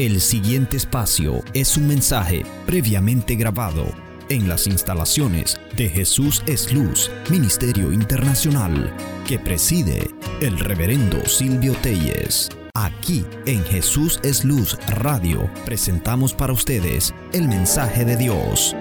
El 0.00 0.22
siguiente 0.22 0.78
espacio 0.78 1.44
es 1.52 1.76
un 1.76 1.86
mensaje 1.86 2.46
previamente 2.64 3.34
grabado 3.34 3.84
en 4.30 4.48
las 4.48 4.66
instalaciones 4.66 5.60
de 5.76 5.90
Jesús 5.90 6.42
es 6.46 6.72
Luz, 6.72 7.10
Ministerio 7.28 7.92
Internacional, 7.92 8.96
que 9.28 9.38
preside 9.38 10.10
el 10.40 10.58
reverendo 10.58 11.26
Silvio 11.26 11.74
Telles. 11.82 12.48
Aquí 12.72 13.26
en 13.44 13.62
Jesús 13.64 14.18
es 14.22 14.42
Luz 14.42 14.78
Radio 14.88 15.50
presentamos 15.66 16.32
para 16.32 16.54
ustedes 16.54 17.12
el 17.34 17.46
mensaje 17.46 18.06
de 18.06 18.16
Dios. 18.16 18.74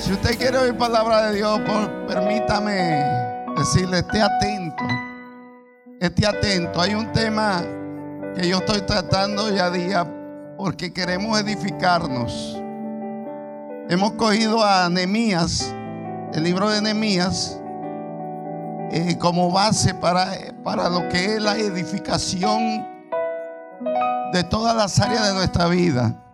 Si 0.00 0.12
usted 0.12 0.36
quiere 0.36 0.58
oír 0.58 0.76
palabra 0.76 1.30
de 1.30 1.36
Dios, 1.36 1.60
permítame 2.06 3.02
decirle, 3.56 4.00
esté 4.00 4.20
atento. 4.20 4.84
Esté 5.98 6.26
atento. 6.26 6.78
Hay 6.82 6.94
un 6.94 7.10
tema 7.12 7.64
que 8.34 8.48
yo 8.48 8.58
estoy 8.58 8.82
tratando 8.82 9.50
ya 9.50 9.70
día 9.70 10.06
porque 10.56 10.92
queremos 10.92 11.40
edificarnos. 11.40 12.56
Hemos 13.88 14.12
cogido 14.12 14.64
a 14.64 14.88
Nehemías, 14.88 15.74
el 16.32 16.44
libro 16.44 16.70
de 16.70 16.80
Nehemías, 16.80 17.60
eh, 18.92 19.16
como 19.18 19.50
base 19.50 19.94
para, 19.94 20.30
para 20.62 20.88
lo 20.88 21.08
que 21.08 21.36
es 21.36 21.42
la 21.42 21.56
edificación 21.56 22.86
de 24.32 24.44
todas 24.44 24.76
las 24.76 25.00
áreas 25.00 25.26
de 25.26 25.34
nuestra 25.34 25.66
vida. 25.66 26.24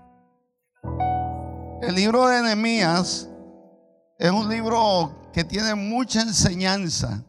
El 1.81 1.95
libro 1.95 2.28
de 2.28 2.42
Nehemías 2.42 3.31
es 4.19 4.31
un 4.31 4.48
libro 4.51 5.31
que 5.33 5.45
tiene 5.45 5.75
mucha 5.75 6.20
enseñanza. 6.20 7.23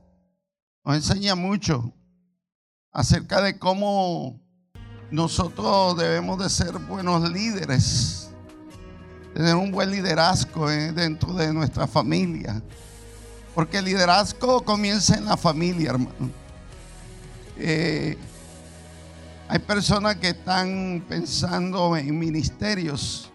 Nos 0.84 0.96
enseña 0.96 1.36
mucho 1.36 1.94
acerca 2.92 3.42
de 3.42 3.60
cómo 3.60 4.47
nosotros 5.10 5.98
debemos 5.98 6.38
de 6.40 6.50
ser 6.50 6.78
buenos 6.80 7.30
líderes. 7.32 8.30
Tener 9.34 9.56
un 9.56 9.72
buen 9.72 9.92
liderazgo 9.92 10.70
eh, 10.70 10.92
dentro 10.92 11.34
de 11.34 11.54
nuestra 11.54 11.88
familia. 11.88 12.62
Porque 13.56 13.78
el 13.78 13.86
liderazgo 13.86 14.62
comienza 14.64 15.16
en 15.16 15.26
la 15.26 15.38
familia, 15.38 15.92
hermano. 15.92 16.32
Eh, 17.58 18.18
hay 19.48 19.60
personas 19.60 20.18
que 20.18 20.30
están 20.30 21.04
pensando 21.08 21.96
en 21.96 22.18
ministerios. 22.18 23.32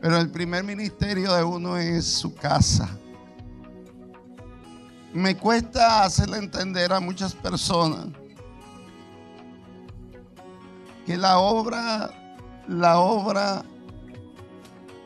Pero 0.00 0.18
el 0.18 0.30
primer 0.30 0.64
ministerio 0.64 1.32
de 1.34 1.44
uno 1.44 1.76
es 1.76 2.06
su 2.06 2.34
casa. 2.34 2.88
Me 5.12 5.36
cuesta 5.36 6.04
hacerle 6.04 6.38
entender 6.38 6.92
a 6.92 6.98
muchas 6.98 7.34
personas 7.34 8.06
que 11.06 11.16
la 11.16 11.38
obra, 11.38 12.10
la 12.68 12.98
obra 12.98 13.64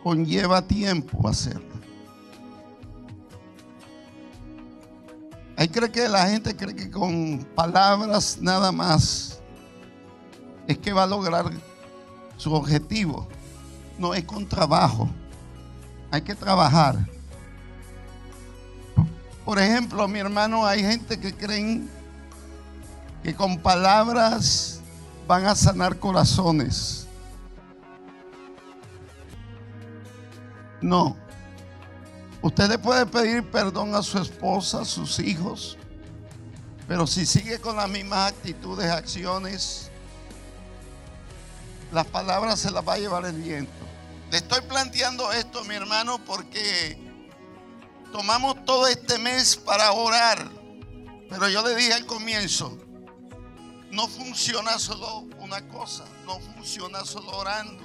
conlleva 0.02 0.62
tiempo 0.62 1.28
hacerla. 1.28 1.62
Hay 5.56 5.68
cree 5.68 5.90
que 5.90 6.08
la 6.08 6.28
gente 6.28 6.54
cree 6.54 6.76
que 6.76 6.90
con 6.90 7.46
palabras 7.54 8.38
nada 8.40 8.70
más 8.72 9.40
es 10.66 10.76
que 10.78 10.92
va 10.92 11.04
a 11.04 11.06
lograr 11.06 11.50
su 12.36 12.52
objetivo 12.52 13.26
no 13.98 14.14
es 14.14 14.24
con 14.24 14.46
trabajo. 14.46 15.08
Hay 16.10 16.22
que 16.22 16.34
trabajar. 16.34 16.96
Por 19.44 19.58
ejemplo, 19.58 20.06
mi 20.08 20.18
hermano, 20.18 20.66
hay 20.66 20.82
gente 20.82 21.18
que 21.18 21.34
creen 21.34 21.88
que 23.22 23.34
con 23.34 23.58
palabras 23.58 24.75
van 25.26 25.46
a 25.46 25.54
sanar 25.54 25.98
corazones. 25.98 27.06
No. 30.80 31.16
Usted 32.42 32.68
le 32.68 32.78
puede 32.78 33.06
pedir 33.06 33.42
perdón 33.50 33.94
a 33.94 34.02
su 34.02 34.18
esposa, 34.18 34.82
a 34.82 34.84
sus 34.84 35.18
hijos, 35.18 35.76
pero 36.86 37.06
si 37.06 37.26
sigue 37.26 37.58
con 37.58 37.76
las 37.76 37.88
mismas 37.88 38.32
actitudes, 38.32 38.88
acciones, 38.90 39.90
las 41.92 42.06
palabras 42.06 42.60
se 42.60 42.70
las 42.70 42.86
va 42.86 42.94
a 42.94 42.98
llevar 42.98 43.24
el 43.24 43.40
viento. 43.40 43.72
Le 44.30 44.38
estoy 44.38 44.60
planteando 44.62 45.32
esto, 45.32 45.64
mi 45.64 45.74
hermano, 45.74 46.18
porque 46.24 46.98
tomamos 48.12 48.64
todo 48.64 48.86
este 48.86 49.18
mes 49.18 49.56
para 49.56 49.92
orar. 49.92 50.48
Pero 51.28 51.48
yo 51.48 51.66
le 51.66 51.74
dije 51.74 51.94
al 51.94 52.06
comienzo, 52.06 52.78
no 53.90 54.08
funciona 54.08 54.78
solo 54.78 55.20
una 55.38 55.66
cosa, 55.68 56.04
no 56.24 56.38
funciona 56.40 57.04
solo 57.04 57.30
orando. 57.36 57.84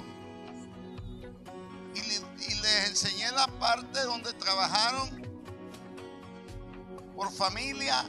Y, 1.94 2.00
le- 2.00 2.46
y 2.48 2.54
les 2.60 2.88
enseñé 2.90 3.30
la 3.32 3.46
parte 3.58 4.00
donde 4.04 4.32
trabajaron 4.34 5.22
por 7.14 7.30
familia 7.32 8.08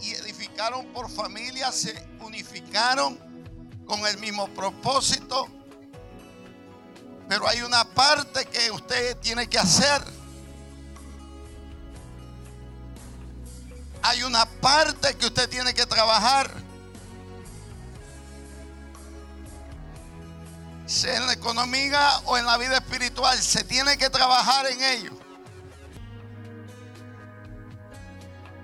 y 0.00 0.12
edificaron 0.12 0.86
por 0.92 1.10
familia, 1.10 1.70
se 1.72 1.94
unificaron 2.20 3.18
con 3.86 4.06
el 4.06 4.18
mismo 4.18 4.48
propósito. 4.48 5.46
Pero 7.28 7.46
hay 7.46 7.60
una 7.62 7.84
parte 7.84 8.44
que 8.46 8.70
usted 8.70 9.16
tiene 9.18 9.46
que 9.48 9.58
hacer. 9.58 10.02
Hay 14.02 14.22
una 14.22 14.46
parte 14.60 15.16
que 15.16 15.26
usted 15.26 15.48
tiene 15.48 15.74
que 15.74 15.86
trabajar. 15.86 16.52
Sea 20.86 21.16
en 21.16 21.26
la 21.26 21.32
economía 21.34 22.18
o 22.24 22.36
en 22.36 22.44
la 22.46 22.56
vida 22.56 22.78
espiritual, 22.78 23.38
se 23.38 23.64
tiene 23.64 23.96
que 23.96 24.10
trabajar 24.10 24.66
en 24.66 24.82
ello. 24.82 25.12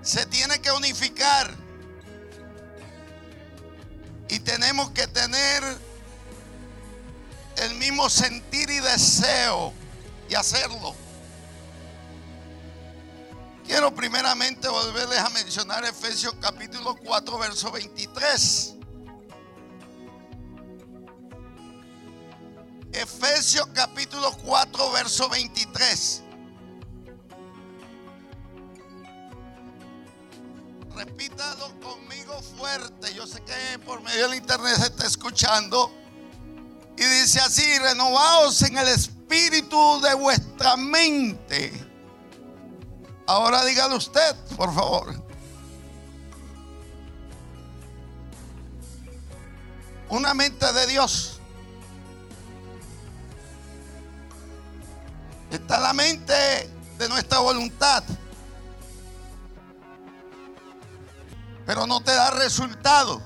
Se 0.01 0.25
tiene 0.25 0.59
que 0.59 0.71
unificar. 0.71 1.53
Y 4.29 4.39
tenemos 4.39 4.91
que 4.91 5.07
tener 5.07 5.63
el 7.57 7.75
mismo 7.75 8.09
sentir 8.09 8.69
y 8.69 8.79
deseo 8.79 9.73
y 10.29 10.35
hacerlo. 10.35 11.06
Quiero 13.67 13.93
primeramente 13.93 14.69
volverles 14.69 15.19
a 15.19 15.29
mencionar 15.29 15.83
Efesios 15.83 16.33
capítulo 16.39 16.95
4, 16.95 17.37
verso 17.37 17.69
23. 17.69 18.75
Efesios 22.93 23.67
capítulo 23.73 24.31
4, 24.45 24.91
verso 24.93 25.27
23. 25.27 26.23
Repítalo 30.95 31.77
conmigo 31.81 32.41
fuerte. 32.57 33.13
Yo 33.13 33.27
sé 33.27 33.43
que 33.43 33.79
por 33.79 34.01
medio 34.01 34.29
del 34.29 34.37
internet 34.37 34.77
se 34.77 34.87
está 34.87 35.05
escuchando. 35.05 35.91
Y 36.95 37.03
dice 37.03 37.41
así, 37.41 37.77
renovaos 37.79 38.61
en 38.61 38.77
el 38.77 38.87
espíritu 38.87 39.99
de 39.99 40.13
vuestra 40.13 40.77
mente. 40.77 41.86
Ahora 43.27 43.65
dígalo 43.65 43.97
usted, 43.97 44.35
por 44.55 44.73
favor. 44.73 45.21
Una 50.09 50.33
mente 50.33 50.71
de 50.71 50.87
Dios. 50.87 51.41
Está 55.51 55.79
la 55.79 55.93
mente 55.93 56.33
de 56.97 57.09
nuestra 57.09 57.39
voluntad. 57.39 58.03
Pero 61.65 61.85
no 61.85 62.01
te 62.01 62.13
da 62.13 62.31
resultado. 62.31 63.21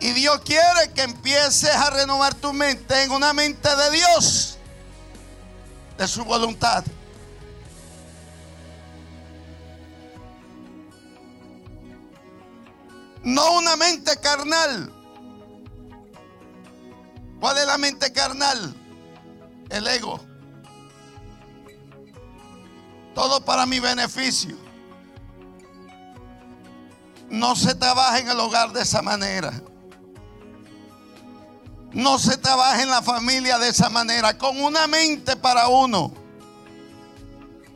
Y 0.00 0.12
Dios 0.12 0.40
quiere 0.44 0.92
que 0.94 1.02
empieces 1.02 1.74
a 1.74 1.88
renovar 1.90 2.34
tu 2.34 2.52
mente 2.52 3.04
en 3.04 3.12
una 3.12 3.32
mente 3.32 3.74
de 3.76 3.90
Dios, 3.92 4.58
de 5.96 6.08
su 6.08 6.24
voluntad. 6.24 6.84
No 13.22 13.58
una 13.58 13.76
mente 13.76 14.16
carnal. 14.16 14.92
¿Cuál 17.40 17.58
es 17.58 17.66
la 17.66 17.78
mente 17.78 18.12
carnal? 18.12 18.74
El 19.68 19.86
ego. 19.86 20.20
Todo 23.14 23.44
para 23.44 23.66
mi 23.66 23.78
beneficio. 23.78 24.56
No 27.28 27.56
se 27.56 27.74
trabaja 27.74 28.18
en 28.18 28.28
el 28.28 28.40
hogar 28.40 28.72
de 28.72 28.82
esa 28.82 29.02
manera. 29.02 29.52
No 31.92 32.18
se 32.18 32.36
trabaja 32.38 32.82
en 32.82 32.88
la 32.88 33.02
familia 33.02 33.58
de 33.58 33.68
esa 33.68 33.90
manera, 33.90 34.36
con 34.38 34.60
una 34.60 34.86
mente 34.86 35.36
para 35.36 35.68
uno. 35.68 36.12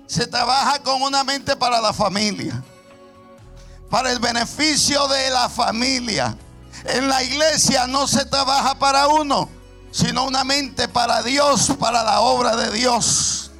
Se 0.06 0.26
trabaja 0.26 0.78
con 0.82 1.02
una 1.02 1.24
mente 1.24 1.56
para 1.56 1.80
la 1.80 1.92
familia. 1.92 2.62
para 3.90 4.10
el 4.10 4.18
beneficio 4.18 5.06
de 5.08 5.30
la 5.30 5.48
familia. 5.48 6.36
En 6.84 7.08
la 7.08 7.22
iglesia 7.22 7.86
no 7.86 8.06
se 8.06 8.24
trabaja 8.24 8.74
para 8.74 9.08
uno, 9.08 9.48
sino 9.90 10.24
una 10.24 10.44
mente 10.44 10.88
para 10.88 11.22
Dios, 11.22 11.72
para 11.78 12.02
la 12.02 12.20
obra 12.20 12.56
de 12.56 12.70
Dios. 12.72 13.50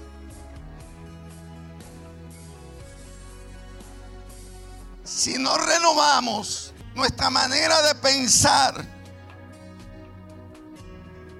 Si 5.04 5.38
no 5.38 5.56
renovamos 5.56 6.72
nuestra 6.94 7.30
manera 7.30 7.80
de 7.82 7.94
pensar, 7.94 8.84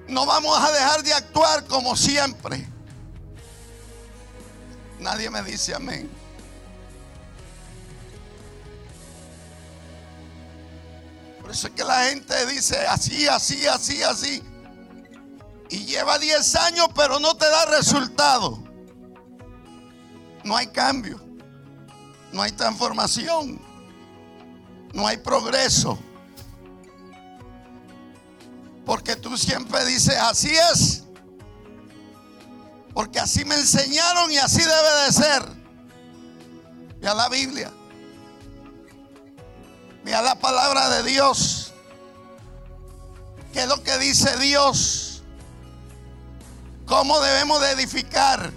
no 0.07 0.25
vamos 0.25 0.57
a 0.57 0.71
dejar 0.71 1.03
de 1.03 1.13
actuar 1.13 1.65
como 1.65 1.95
siempre. 1.95 2.67
Nadie 4.99 5.29
me 5.29 5.43
dice 5.43 5.75
amén. 5.75 6.09
Por 11.41 11.51
eso 11.51 11.67
es 11.67 11.73
que 11.73 11.83
la 11.83 12.05
gente 12.05 12.45
dice 12.47 12.77
así, 12.87 13.27
así, 13.27 13.65
así, 13.67 14.03
así. 14.03 14.43
Y 15.69 15.85
lleva 15.85 16.17
10 16.17 16.55
años, 16.55 16.87
pero 16.95 17.19
no 17.19 17.35
te 17.35 17.49
da 17.49 17.65
resultado. 17.65 18.63
No 20.43 20.55
hay 20.55 20.67
cambio. 20.67 21.19
No 22.31 22.41
hay 22.41 22.51
transformación. 22.51 23.61
No 24.93 25.07
hay 25.07 25.17
progreso. 25.17 25.97
Porque 28.87 29.17
tú 29.17 29.37
siempre 29.37 29.85
dices, 29.85 30.15
así 30.15 30.49
es. 30.71 31.03
Porque 32.93 33.19
así 33.19 33.43
me 33.43 33.55
enseñaron 33.55 34.31
y 34.31 34.37
así 34.37 34.61
debe 34.61 35.05
de 35.05 35.11
ser. 35.11 35.43
Mira 36.95 37.13
la 37.13 37.27
Biblia. 37.27 37.71
Mira 40.05 40.21
la 40.21 40.35
palabra 40.39 40.89
de 40.89 41.03
Dios. 41.03 41.73
¿Qué 43.51 43.63
es 43.63 43.67
lo 43.67 43.83
que 43.83 43.97
dice 43.97 44.37
Dios? 44.37 45.21
¿Cómo 46.85 47.19
debemos 47.19 47.59
de 47.59 47.71
edificar? 47.71 48.53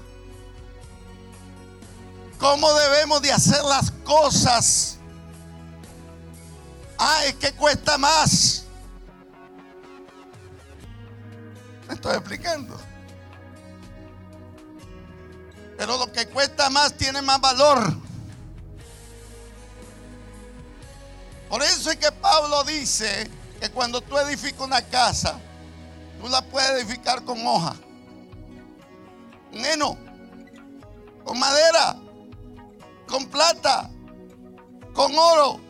¿Cómo 2.39 2.73
debemos 2.75 3.21
de 3.21 3.33
hacer 3.33 3.65
las 3.65 3.91
cosas? 4.05 4.97
Es 7.27 7.35
que 7.35 7.53
cuesta 7.55 7.99
más. 7.99 8.60
Estoy 11.91 12.17
explicando. 12.17 12.79
Pero 15.77 15.97
lo 15.97 16.13
que 16.13 16.27
cuesta 16.27 16.71
más 16.71 16.95
tiene 16.97 17.23
más 17.23 17.41
valor. 17.41 17.97
Por 21.49 21.63
eso 21.63 21.91
es 21.91 21.97
que 21.97 22.13
Pablo 22.13 22.63
dice 22.65 23.29
que 23.61 23.71
cuando 23.71 24.01
tú 24.01 24.17
edificas 24.19 24.61
una 24.61 24.83
casa, 24.83 25.41
tú 26.21 26.29
la 26.29 26.43
puedes 26.43 26.71
edificar 26.71 27.25
con 27.25 27.45
hoja, 27.45 27.75
con 29.51 29.65
heno, 29.65 29.97
con 31.25 31.39
madera, 31.39 31.97
con 33.09 33.27
plata, 33.27 33.91
con 34.95 35.13
oro 35.19 35.61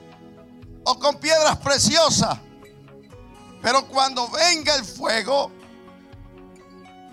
o 0.84 0.98
con 0.98 1.16
piedras 1.16 1.56
preciosas. 1.58 2.38
Pero 3.62 3.86
cuando 3.86 4.28
venga 4.28 4.74
el 4.74 4.84
fuego, 4.84 5.50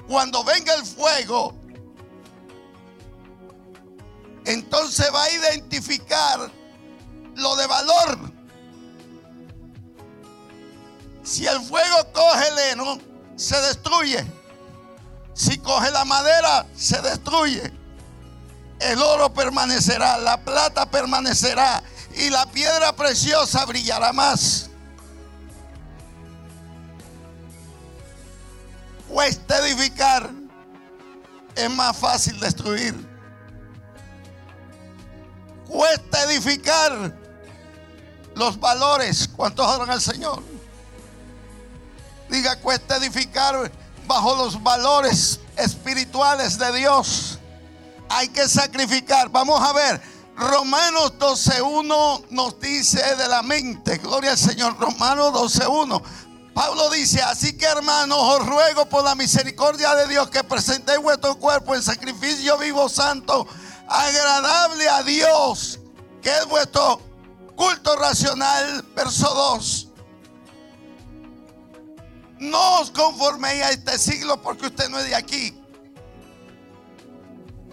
cuando 0.07 0.43
venga 0.43 0.73
el 0.73 0.85
fuego, 0.85 1.53
entonces 4.45 5.09
va 5.13 5.23
a 5.23 5.31
identificar 5.31 6.51
lo 7.35 7.55
de 7.55 7.67
valor 7.67 8.37
si 11.27 11.45
el 11.45 11.59
fuego 11.59 12.07
coge 12.13 12.47
el 12.47 12.59
heno, 12.59 12.97
se 13.35 13.59
destruye. 13.59 14.25
Si 15.33 15.57
coge 15.57 15.91
la 15.91 16.05
madera, 16.05 16.65
se 16.73 17.01
destruye. 17.01 17.69
El 18.79 19.01
oro 19.01 19.33
permanecerá, 19.33 20.17
la 20.19 20.37
plata 20.37 20.89
permanecerá 20.89 21.83
y 22.15 22.29
la 22.29 22.45
piedra 22.45 22.95
preciosa 22.95 23.65
brillará 23.65 24.13
más. 24.13 24.66
Edificar, 29.59 30.29
es 31.55 31.69
más 31.69 31.97
fácil 31.97 32.39
destruir. 32.39 32.95
Cuesta 35.67 36.23
edificar 36.23 37.13
los 38.35 38.59
valores. 38.59 39.27
¿Cuántos 39.35 39.67
adoran 39.67 39.91
al 39.91 40.01
Señor? 40.01 40.41
Diga, 42.29 42.59
cuesta 42.59 42.97
edificar 42.97 43.71
bajo 44.05 44.35
los 44.35 44.61
valores 44.61 45.39
espirituales 45.57 46.57
de 46.57 46.71
Dios. 46.77 47.39
Hay 48.09 48.29
que 48.29 48.47
sacrificar. 48.47 49.29
Vamos 49.29 49.61
a 49.61 49.73
ver. 49.73 50.01
Romanos 50.37 51.13
12.1 51.17 52.25
nos 52.29 52.59
dice 52.59 53.01
de 53.15 53.27
la 53.27 53.41
mente. 53.41 53.97
Gloria 53.97 54.31
al 54.31 54.37
Señor. 54.37 54.77
Romanos 54.79 55.33
12.1. 55.33 56.01
Pablo 56.57 56.89
dice, 56.89 57.21
así 57.21 57.55
que 57.55 57.67
hermanos, 57.67 58.17
os 58.19 58.47
ruego 58.47 58.89
por 58.89 59.03
la 59.03 59.13
misericordia 59.13 59.93
de 59.93 60.07
Dios 60.07 60.27
que 60.31 60.43
presentéis 60.43 60.97
vuestro 60.99 61.35
cuerpo 61.35 61.75
en 61.75 61.83
sacrificio 61.83 62.57
vivo, 62.57 62.89
santo, 62.89 63.47
agradable 63.87 64.89
a 64.89 65.03
Dios, 65.03 65.79
que 66.19 66.35
es 66.35 66.47
vuestro 66.47 66.99
culto 67.55 67.95
racional, 67.97 68.83
verso 68.95 69.31
2. 69.31 69.87
No 72.39 72.79
os 72.79 72.89
conforméis 72.89 73.61
a 73.61 73.69
este 73.69 73.99
siglo 73.99 74.41
porque 74.41 74.65
usted 74.65 74.89
no 74.89 74.97
es 74.97 75.05
de 75.05 75.13
aquí. 75.13 75.55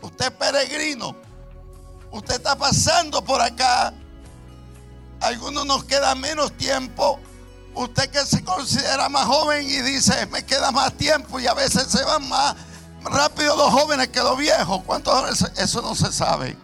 Usted 0.02 0.26
es 0.26 0.32
peregrino. 0.32 1.16
Usted 2.10 2.34
está 2.34 2.54
pasando 2.54 3.24
por 3.24 3.40
acá. 3.40 3.94
algunos 5.22 5.64
nos 5.64 5.84
queda 5.84 6.14
menos 6.14 6.54
tiempo. 6.58 7.18
Usted 7.74 8.08
que 8.10 8.24
se 8.24 8.44
considera 8.44 9.08
más 9.08 9.26
joven 9.26 9.68
y 9.68 9.80
dice, 9.80 10.26
me 10.26 10.44
queda 10.44 10.70
más 10.70 10.92
tiempo 10.94 11.40
y 11.40 11.46
a 11.46 11.54
veces 11.54 11.88
se 11.88 12.04
van 12.04 12.28
más 12.28 12.54
rápido 13.02 13.56
los 13.56 13.70
jóvenes 13.70 14.08
que 14.08 14.20
los 14.20 14.38
viejos. 14.38 14.82
¿Cuántos 14.84 15.42
Eso 15.56 15.82
no 15.82 15.94
se 15.94 16.12
sabe. 16.12 16.56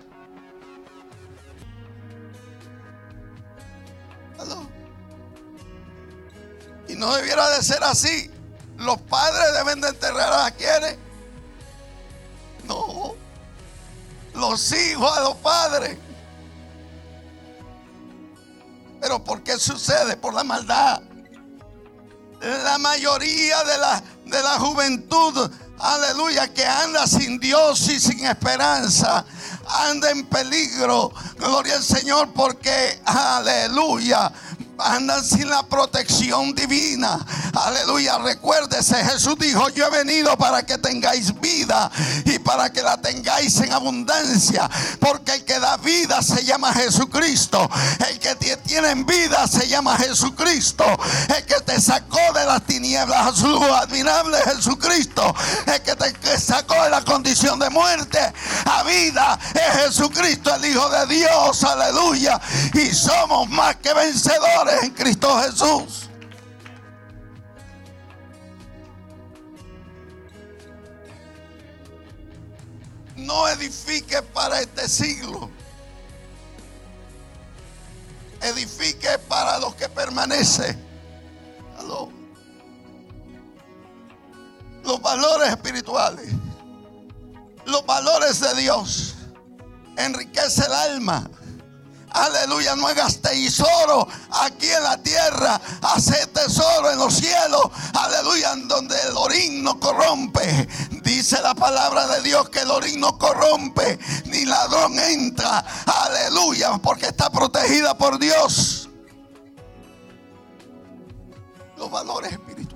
Y 6.88 6.96
no 6.96 7.14
debiera 7.14 7.48
de 7.50 7.62
ser 7.62 7.82
así. 7.84 8.30
Los 8.76 9.00
padres 9.02 9.52
deben 9.58 9.80
de 9.80 9.88
enterrar 9.88 10.46
a 10.46 10.50
quienes. 10.50 10.96
No. 12.64 13.14
Los 14.34 14.72
hijos 14.72 15.16
a 15.16 15.20
los 15.20 15.36
padres. 15.36 15.98
Pero 19.00 19.22
¿por 19.22 19.42
qué 19.42 19.56
sucede? 19.58 20.16
Por 20.16 20.34
la 20.34 20.42
maldad. 20.42 21.00
La 22.40 22.78
mayoría 22.78 23.62
de 23.64 23.78
la, 23.78 24.02
de 24.24 24.42
la 24.42 24.58
juventud, 24.58 25.50
aleluya, 25.78 26.52
que 26.52 26.64
anda 26.64 27.06
sin 27.06 27.38
Dios 27.38 27.88
y 27.88 28.00
sin 28.00 28.24
esperanza, 28.24 29.24
anda 29.66 30.10
en 30.10 30.24
peligro. 30.26 31.12
Gloria 31.38 31.76
al 31.76 31.82
Señor 31.82 32.32
porque, 32.32 33.02
aleluya, 33.04 34.32
andan 34.82 35.24
sin 35.24 35.48
la 35.48 35.62
protección 35.62 36.54
divina. 36.54 37.18
Aleluya, 37.54 38.18
recuérdese, 38.18 38.96
Jesús 39.04 39.36
dijo, 39.38 39.68
yo 39.70 39.86
he 39.86 39.90
venido 39.90 40.36
para 40.36 40.64
que 40.64 40.78
tengáis 40.78 41.38
vida 41.40 41.90
y 42.24 42.38
para 42.38 42.70
que 42.72 42.82
la 42.82 42.96
tengáis 43.00 43.58
en 43.60 43.72
abundancia. 43.72 44.68
Porque 44.98 45.34
el 45.34 45.44
que 45.44 45.58
da 45.58 45.76
vida 45.78 46.22
se 46.22 46.44
llama 46.44 46.72
Jesucristo. 46.72 47.68
El 48.08 48.18
que 48.18 48.34
tiene 48.36 48.94
vida 49.04 49.46
se 49.46 49.68
llama 49.68 49.96
Jesucristo. 49.98 50.84
El 51.36 51.44
que 51.44 51.60
te 51.60 51.80
sacó 51.80 52.19
las 52.60 52.66
tinieblas 52.66 53.26
a 53.26 53.34
su 53.34 53.64
admirable 53.64 54.38
Jesucristo. 54.44 55.34
El 55.66 55.80
que 55.82 55.94
te 55.94 56.38
sacó 56.38 56.82
de 56.82 56.90
la 56.90 57.04
condición 57.04 57.58
de 57.58 57.70
muerte 57.70 58.18
a 58.64 58.82
vida 58.82 59.38
es 59.54 59.82
Jesucristo, 59.84 60.54
el 60.54 60.64
Hijo 60.64 60.88
de 60.90 61.06
Dios. 61.06 61.64
Aleluya. 61.64 62.40
Y 62.74 62.92
somos 62.92 63.48
más 63.48 63.76
que 63.76 63.92
vencedores 63.94 64.82
en 64.82 64.90
Cristo 64.90 65.40
Jesús. 65.42 66.08
No 73.16 73.48
edifique 73.48 74.22
para 74.22 74.60
este 74.60 74.88
siglo. 74.88 75.50
Edifique 78.40 79.18
para 79.28 79.58
los 79.58 79.74
que 79.74 79.88
permanece. 79.88 80.90
Los 84.84 85.00
valores 85.00 85.50
espirituales. 85.50 86.32
Los 87.66 87.84
valores 87.86 88.40
de 88.40 88.54
Dios. 88.60 89.14
Enriquece 89.96 90.64
el 90.66 90.72
alma 90.72 91.30
Aleluya, 92.12 92.74
no 92.74 92.88
hagas 92.88 93.20
tesoro 93.20 94.08
aquí 94.30 94.68
en 94.68 94.82
la 94.82 95.00
tierra, 95.00 95.60
hace 95.82 96.26
tesoro 96.28 96.90
en 96.90 96.98
los 96.98 97.14
cielos. 97.14 97.70
Aleluya, 97.94 98.52
en 98.52 98.66
donde 98.66 99.00
el 99.00 99.16
orín 99.16 99.62
no 99.62 99.78
corrompe. 99.78 100.68
Dice 101.02 101.40
la 101.40 101.54
palabra 101.54 102.06
de 102.08 102.22
Dios 102.22 102.48
que 102.48 102.60
el 102.60 102.70
orín 102.70 103.00
no 103.00 103.16
corrompe, 103.16 103.98
ni 104.26 104.44
ladrón 104.44 104.98
entra. 104.98 105.64
Aleluya, 105.86 106.78
porque 106.78 107.06
está 107.06 107.30
protegida 107.30 107.96
por 107.96 108.18
Dios. 108.18 108.88
Los 111.76 111.90
valores 111.90 112.32
espirituales. 112.32 112.69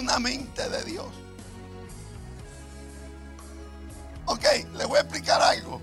Una 0.00 0.18
mente 0.18 0.66
de 0.66 0.82
Dios. 0.84 1.08
Ok, 4.24 4.44
le 4.74 4.86
voy 4.86 4.96
a 4.96 5.02
explicar 5.02 5.42
algo. 5.42 5.78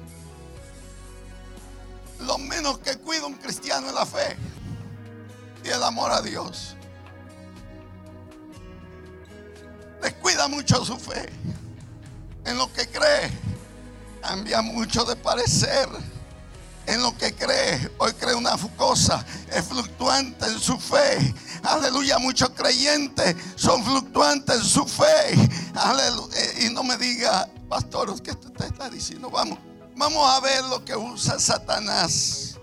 Lo 2.21 2.39
menos 2.39 2.79
que 2.79 2.97
cuida 2.97 3.27
un 3.27 3.35
cristiano 3.35 3.87
es 3.87 3.93
la 3.93 4.07
fe 4.07 4.35
y 5.63 5.69
el 5.69 5.83
amor 5.83 6.11
a 6.11 6.21
Dios. 6.23 6.75
Descuida 10.01 10.47
mucho 10.47 10.83
su 10.83 10.97
fe 10.97 11.29
en 12.45 12.57
lo 12.57 12.73
que 12.73 12.87
cree. 12.87 13.29
Cambia 14.19 14.63
mucho 14.63 15.05
de 15.05 15.15
parecer 15.15 15.87
en 16.87 17.03
lo 17.03 17.15
que 17.15 17.35
cree. 17.35 17.91
Hoy 17.99 18.13
cree 18.13 18.33
una 18.33 18.57
cosa, 18.75 19.23
es 19.51 19.63
fluctuante 19.63 20.47
en 20.47 20.59
su 20.59 20.79
fe. 20.79 21.35
Aleluya, 21.67 22.17
muchos 22.17 22.49
creyentes 22.51 23.35
son 23.55 23.83
fluctuantes 23.83 24.55
en 24.55 24.63
su 24.63 24.85
fe. 24.85 25.49
Aleluya. 25.75 26.37
Y 26.61 26.69
no 26.69 26.81
me 26.83 26.95
diga, 26.97 27.49
pastor, 27.67 28.21
¿qué 28.21 28.31
usted 28.31 28.65
está 28.65 28.89
diciendo? 28.89 29.29
Vamos, 29.29 29.59
vamos 29.95 30.29
a 30.29 30.39
ver 30.39 30.63
lo 30.65 30.83
que 30.85 30.95
usa 30.95 31.37
Satanás. 31.37 32.57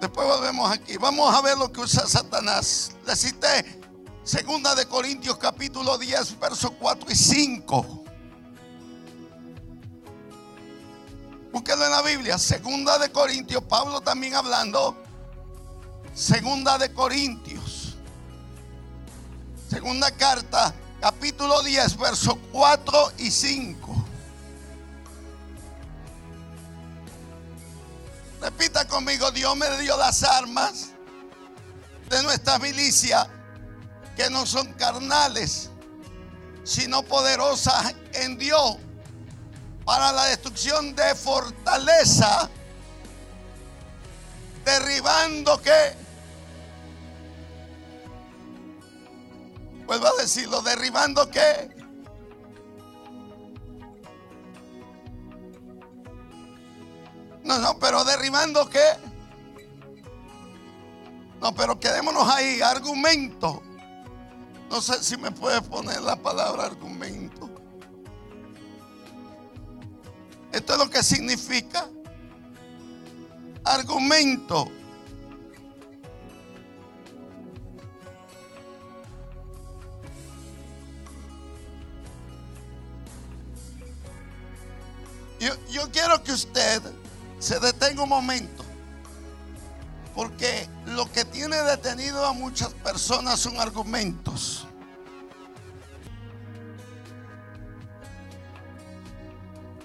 Después 0.00 0.28
volvemos 0.28 0.70
aquí. 0.70 0.96
Vamos 0.98 1.34
a 1.34 1.40
ver 1.42 1.58
lo 1.58 1.72
que 1.72 1.80
usa 1.80 2.06
Satanás. 2.06 2.92
Le 3.04 3.16
cité 3.16 3.80
Segunda 4.22 4.74
de 4.76 4.86
Corintios 4.86 5.36
capítulo 5.38 5.98
10, 5.98 6.38
versos 6.38 6.70
4 6.78 7.10
y 7.10 7.14
5. 7.16 8.04
Búsquelo 11.50 11.84
en 11.84 11.90
la 11.90 12.02
Biblia. 12.02 12.38
Segunda 12.38 12.98
de 12.98 13.10
Corintios. 13.10 13.64
Pablo 13.64 14.00
también 14.00 14.34
hablando. 14.34 15.07
Segunda 16.18 16.76
de 16.78 16.92
Corintios. 16.92 17.94
Segunda 19.70 20.10
carta, 20.10 20.74
capítulo 21.00 21.62
10, 21.62 21.96
versos 21.96 22.34
4 22.50 23.12
y 23.18 23.30
5. 23.30 24.04
Repita 28.40 28.88
conmigo, 28.88 29.30
Dios 29.30 29.56
me 29.56 29.70
dio 29.78 29.96
las 29.96 30.24
armas 30.24 30.88
de 32.10 32.20
nuestra 32.24 32.58
milicia 32.58 33.30
que 34.16 34.28
no 34.28 34.44
son 34.44 34.72
carnales, 34.72 35.70
sino 36.64 37.04
poderosas 37.04 37.94
en 38.14 38.36
Dios 38.36 38.76
para 39.84 40.10
la 40.10 40.24
destrucción 40.24 40.96
de 40.96 41.14
fortaleza, 41.14 42.50
derribando 44.64 45.62
que, 45.62 46.07
vuelvo 49.88 50.06
a 50.06 50.20
decirlo, 50.20 50.60
derribando 50.60 51.30
que, 51.30 51.74
no, 57.42 57.58
no, 57.58 57.78
pero 57.78 58.04
derribando 58.04 58.68
que, 58.68 58.84
no, 61.40 61.54
pero 61.54 61.80
quedémonos 61.80 62.28
ahí, 62.28 62.60
argumento. 62.60 63.62
No 64.68 64.82
sé 64.82 65.02
si 65.02 65.16
me 65.16 65.30
puedes 65.30 65.62
poner 65.62 66.02
la 66.02 66.16
palabra 66.16 66.66
argumento. 66.66 67.48
Esto 70.52 70.74
es 70.74 70.78
lo 70.78 70.90
que 70.90 71.02
significa 71.02 71.88
argumento. 73.64 74.70
Yo, 85.70 85.90
quiero 85.90 86.22
que 86.22 86.32
usted 86.32 86.82
se 87.38 87.58
detenga 87.60 88.02
un 88.02 88.08
momento. 88.08 88.64
Porque 90.14 90.68
lo 90.86 91.10
que 91.12 91.24
tiene 91.24 91.56
detenido 91.62 92.24
a 92.26 92.32
muchas 92.32 92.72
personas 92.74 93.38
son 93.38 93.60
argumentos. 93.60 94.66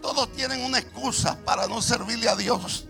Todos 0.01 0.31
tienen 0.33 0.61
una 0.65 0.79
excusa 0.79 1.37
para 1.45 1.67
no 1.67 1.81
servirle 1.81 2.27
a 2.27 2.35
Dios. 2.35 2.87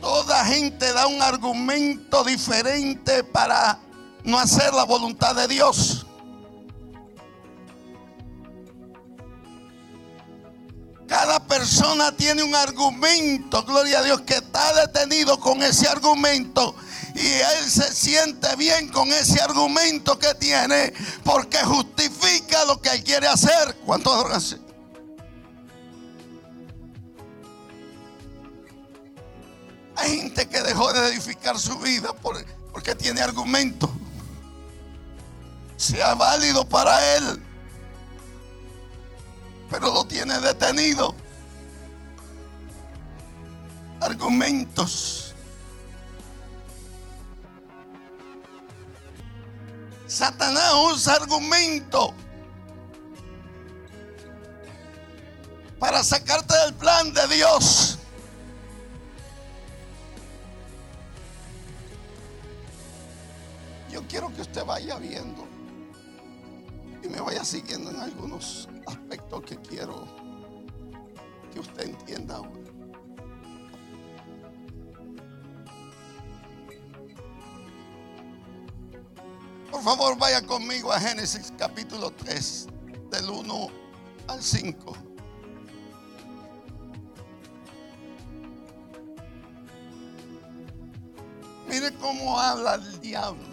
Toda 0.00 0.44
gente 0.44 0.92
da 0.92 1.06
un 1.06 1.22
argumento 1.22 2.22
diferente 2.24 3.24
para 3.24 3.78
no 4.24 4.38
hacer 4.38 4.72
la 4.74 4.84
voluntad 4.84 5.34
de 5.34 5.48
Dios. 5.48 6.06
Cada 11.06 11.46
persona 11.46 12.16
tiene 12.16 12.42
un 12.42 12.54
argumento, 12.54 13.62
gloria 13.64 13.98
a 13.98 14.02
Dios, 14.02 14.22
que 14.22 14.34
está 14.34 14.72
detenido 14.86 15.38
con 15.38 15.62
ese 15.62 15.86
argumento 15.86 16.74
y 17.14 17.26
él 17.26 17.70
se 17.70 17.92
siente 17.92 18.56
bien 18.56 18.88
con 18.88 19.12
ese 19.12 19.40
argumento 19.42 20.18
que 20.18 20.34
tiene 20.34 20.94
porque 21.22 21.58
justifica 21.58 22.64
lo 22.64 22.80
que 22.80 22.88
él 22.90 23.04
quiere 23.04 23.28
hacer. 23.28 23.76
¿Cuántos? 23.84 24.56
Hay 29.96 30.16
gente 30.16 30.48
que 30.48 30.62
dejó 30.62 30.92
de 30.92 31.08
edificar 31.08 31.58
su 31.58 31.78
vida 31.78 32.14
porque 32.72 32.94
tiene 32.94 33.20
argumento. 33.20 33.92
Sea 35.82 36.14
válido 36.14 36.64
para 36.64 37.16
él, 37.16 37.42
pero 39.68 39.92
lo 39.92 40.04
tiene 40.04 40.38
detenido. 40.38 41.12
Argumentos. 44.00 45.34
Satanás 50.06 50.72
usa 50.92 51.14
argumento 51.14 52.14
para 55.80 56.04
sacarte 56.04 56.56
del 56.58 56.74
plan 56.74 57.12
de 57.12 57.26
Dios. 57.26 57.98
Yo 63.90 64.06
quiero 64.06 64.32
que 64.32 64.42
usted 64.42 64.64
vaya 64.64 64.96
viendo 64.98 65.51
y 67.02 67.08
me 67.08 67.20
vaya 67.20 67.44
siguiendo 67.44 67.90
en 67.90 67.96
algunos 67.96 68.68
aspectos 68.86 69.42
que 69.42 69.56
quiero 69.56 70.06
que 71.52 71.60
usted 71.60 71.88
entienda. 71.88 72.40
Por 79.70 79.82
favor, 79.82 80.16
vaya 80.16 80.46
conmigo 80.46 80.92
a 80.92 81.00
Génesis 81.00 81.52
capítulo 81.58 82.10
3, 82.10 82.68
del 83.10 83.30
1 83.30 83.68
al 84.28 84.42
5. 84.42 84.96
Mire 91.68 91.92
cómo 91.94 92.38
habla 92.38 92.74
el 92.74 93.00
diablo 93.00 93.52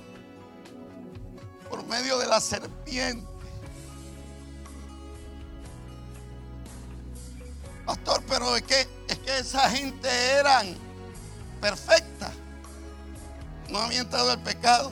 por 1.70 1.86
medio 1.88 2.18
de 2.20 2.28
la 2.28 2.42
serpiente. 2.42 3.29
Pastor, 7.90 8.24
pero 8.28 8.56
es 8.56 8.62
que, 8.62 8.88
es 9.08 9.18
que 9.18 9.40
esa 9.40 9.68
gente 9.72 10.08
eran 10.08 10.76
perfecta. 11.60 12.32
No 13.68 13.80
había 13.80 14.02
entrado 14.02 14.32
el 14.32 14.40
pecado 14.42 14.92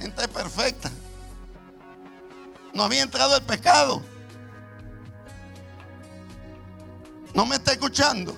gente 0.00 0.26
perfecta. 0.26 0.90
No 2.72 2.82
había 2.82 3.02
entrado 3.02 3.36
el 3.36 3.42
pecado. 3.44 4.02
No 7.34 7.46
me 7.46 7.54
está 7.54 7.70
escuchando. 7.70 8.36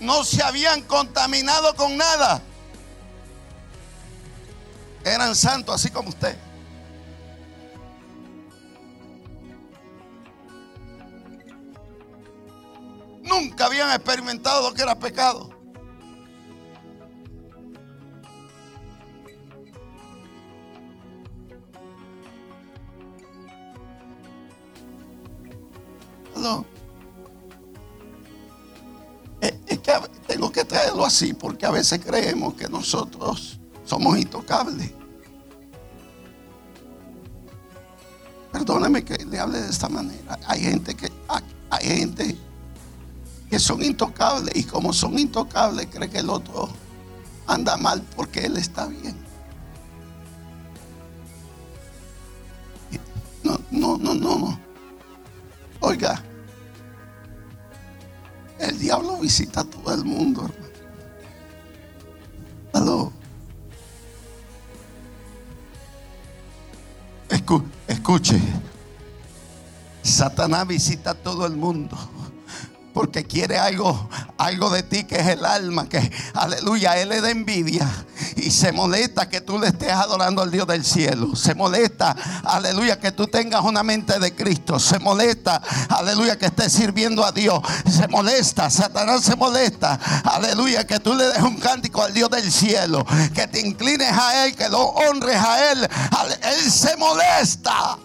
no 0.00 0.24
se 0.24 0.42
habían 0.42 0.80
contaminado 0.80 1.76
con 1.76 1.98
nada. 1.98 2.40
Eran 5.04 5.36
santos 5.36 5.74
así 5.74 5.90
como 5.90 6.08
usted. 6.08 6.38
Nunca 13.40 13.66
habían 13.66 13.90
experimentado 13.90 14.68
lo 14.68 14.74
que 14.74 14.82
era 14.82 14.98
pecado. 14.98 15.48
No. 26.36 26.66
Es 29.40 29.78
que 29.78 29.92
tengo 30.26 30.52
que 30.52 30.64
traerlo 30.64 31.06
así 31.06 31.32
porque 31.32 31.64
a 31.64 31.70
veces 31.70 31.98
creemos 32.04 32.54
que 32.54 32.68
nosotros 32.68 33.58
somos 33.86 34.18
intocables. 34.18 34.92
Perdóneme 38.52 39.02
que 39.02 39.24
le 39.24 39.38
hable 39.38 39.62
de 39.62 39.70
esta 39.70 39.88
manera. 39.88 40.38
Hay 40.46 40.60
gente 40.60 40.94
que 40.94 41.10
hay 41.70 41.86
gente 41.86 42.49
que 43.50 43.58
son 43.58 43.82
intocables 43.82 44.54
y 44.54 44.62
como 44.62 44.92
son 44.92 45.18
intocables 45.18 45.88
cree 45.90 46.08
que 46.08 46.18
el 46.18 46.30
otro 46.30 46.68
anda 47.48 47.76
mal 47.76 48.00
porque 48.14 48.46
él 48.46 48.56
está 48.56 48.86
bien. 48.86 49.18
No, 53.42 53.58
no, 53.72 53.98
no, 53.98 54.14
no. 54.14 54.60
Oiga, 55.80 56.22
el 58.58 58.78
diablo 58.78 59.18
visita 59.18 59.62
a 59.62 59.64
todo 59.64 59.94
el 59.94 60.04
mundo, 60.04 60.44
hermano. 60.44 60.70
Aló. 62.72 63.12
escuche. 67.88 68.40
Satanás 70.02 70.68
visita 70.68 71.10
a 71.10 71.14
todo 71.14 71.46
el 71.46 71.56
mundo 71.56 71.96
porque 73.00 73.24
quiere 73.24 73.56
algo, 73.56 74.10
algo 74.36 74.68
de 74.68 74.82
ti 74.82 75.04
que 75.04 75.16
es 75.16 75.26
el 75.28 75.46
alma, 75.46 75.88
que 75.88 76.12
aleluya, 76.34 76.98
él 76.98 77.08
le 77.08 77.22
da 77.22 77.30
envidia 77.30 77.90
y 78.36 78.50
se 78.50 78.72
molesta 78.72 79.26
que 79.26 79.40
tú 79.40 79.58
le 79.58 79.68
estés 79.68 79.90
adorando 79.90 80.42
al 80.42 80.50
Dios 80.50 80.66
del 80.66 80.84
cielo. 80.84 81.34
Se 81.34 81.54
molesta, 81.54 82.14
aleluya, 82.44 83.00
que 83.00 83.10
tú 83.10 83.26
tengas 83.26 83.64
una 83.64 83.82
mente 83.82 84.18
de 84.18 84.34
Cristo. 84.34 84.78
Se 84.78 84.98
molesta, 84.98 85.62
aleluya, 85.88 86.36
que 86.36 86.44
estés 86.44 86.74
sirviendo 86.74 87.24
a 87.24 87.32
Dios. 87.32 87.62
Se 87.90 88.06
molesta, 88.06 88.68
Satanás 88.68 89.22
se 89.22 89.34
molesta, 89.34 89.98
aleluya, 90.22 90.86
que 90.86 91.00
tú 91.00 91.14
le 91.14 91.24
des 91.24 91.40
un 91.40 91.56
cántico 91.56 92.02
al 92.02 92.12
Dios 92.12 92.28
del 92.28 92.52
cielo, 92.52 93.06
que 93.34 93.46
te 93.46 93.60
inclines 93.60 94.12
a 94.12 94.44
Él, 94.44 94.54
que 94.54 94.68
lo 94.68 94.82
honres 94.82 95.38
a 95.38 95.72
Él. 95.72 95.88
Él 96.42 96.70
se 96.70 96.94
molesta, 96.98 97.96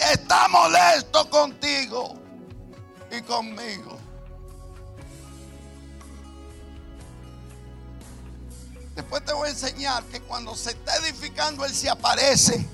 está 0.00 0.48
molesto 0.48 1.30
contigo 1.30 2.14
y 3.16 3.22
conmigo. 3.22 3.95
Después 8.96 9.22
te 9.26 9.34
voy 9.34 9.48
a 9.48 9.50
enseñar 9.50 10.02
que 10.04 10.22
cuando 10.22 10.56
se 10.56 10.70
está 10.70 10.96
edificando, 10.96 11.66
Él 11.66 11.74
se 11.74 11.90
aparece. 11.90 12.66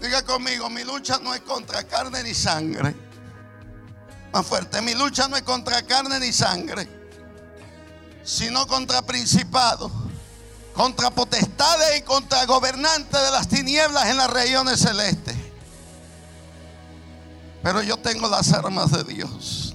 Diga 0.00 0.22
conmigo, 0.22 0.70
mi 0.70 0.82
lucha 0.82 1.18
no 1.22 1.34
es 1.34 1.42
contra 1.42 1.84
carne 1.84 2.22
ni 2.22 2.32
sangre. 2.32 2.94
Más 4.32 4.46
fuerte, 4.46 4.80
mi 4.80 4.94
lucha 4.94 5.28
no 5.28 5.36
es 5.36 5.42
contra 5.42 5.82
carne 5.82 6.18
ni 6.20 6.32
sangre, 6.32 6.88
sino 8.24 8.66
contra 8.66 9.02
principados, 9.02 9.92
contra 10.72 11.10
potestades 11.10 11.98
y 11.98 12.02
contra 12.02 12.46
gobernantes 12.46 13.20
de 13.20 13.30
las 13.30 13.48
tinieblas 13.48 14.06
en 14.06 14.16
las 14.16 14.30
regiones 14.30 14.80
celestes. 14.80 15.36
Pero 17.62 17.82
yo 17.82 17.98
tengo 17.98 18.28
las 18.28 18.52
armas 18.52 18.92
de 18.92 19.04
Dios. 19.04 19.67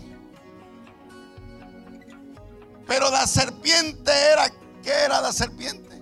Pero 2.87 3.09
la 3.09 3.25
serpiente 3.27 4.11
era, 4.11 4.49
¿qué 4.81 4.91
era 4.91 5.21
la 5.21 5.31
serpiente? 5.31 6.01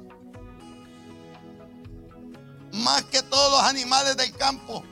Más 2.74 3.04
que 3.04 3.22
todos 3.22 3.52
los 3.52 3.70
animales 3.70 4.17
del 4.17 4.36
campo 4.36 4.84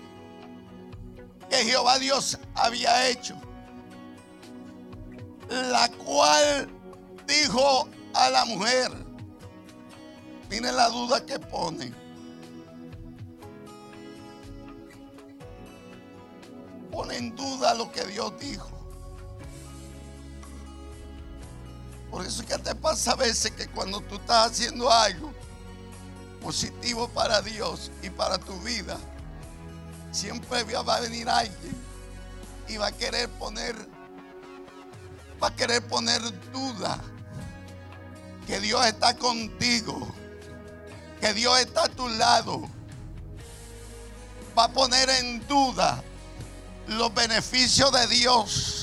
que 1.50 1.58
Jehová 1.58 1.98
Dios 1.98 2.38
había 2.56 3.08
hecho. 3.10 3.36
La 5.50 5.90
cual 5.90 6.70
dijo 7.26 7.90
a 8.14 8.30
la 8.30 8.46
mujer, 8.46 8.92
miren 10.50 10.76
la 10.76 10.90
duda 10.90 11.26
que 11.26 11.40
pone. 11.40 11.92
Pone 16.92 17.18
en 17.18 17.36
duda 17.36 17.74
lo 17.74 17.92
que 17.92 18.04
Dios 18.06 18.34
dijo. 18.40 18.79
Por 22.10 22.26
eso 22.26 22.42
es 22.42 22.48
que 22.48 22.58
te 22.58 22.74
pasa 22.76 23.12
a 23.12 23.16
veces 23.16 23.52
que 23.52 23.68
cuando 23.68 24.02
tú 24.02 24.16
estás 24.16 24.52
haciendo 24.52 24.92
algo 24.92 25.32
positivo 26.42 27.08
para 27.10 27.42
Dios 27.42 27.92
y 28.02 28.10
para 28.10 28.38
tu 28.38 28.60
vida, 28.62 28.98
siempre 30.12 30.64
va 30.64 30.96
a 30.96 31.02
venir 31.02 31.30
alguien 31.30 31.76
y 32.68 32.78
va 32.78 32.88
a 32.88 32.92
querer 32.92 33.30
poner, 33.30 33.76
va 35.42 35.48
a 35.48 35.56
querer 35.56 35.86
poner 35.88 36.22
duda 36.52 37.00
que 38.48 38.60
Dios 38.60 38.84
está 38.88 39.16
contigo, 39.16 40.08
que 41.22 41.34
Dios 41.34 41.60
está 41.60 41.84
a 41.84 41.90
tu 41.90 42.08
lado. 42.10 42.68
Va 44.58 44.66
a 44.66 44.74
poner 44.74 45.08
en 45.10 45.48
duda 45.48 46.04
los 46.88 47.14
beneficios 47.14 47.92
de 47.92 48.08
Dios 48.08 48.79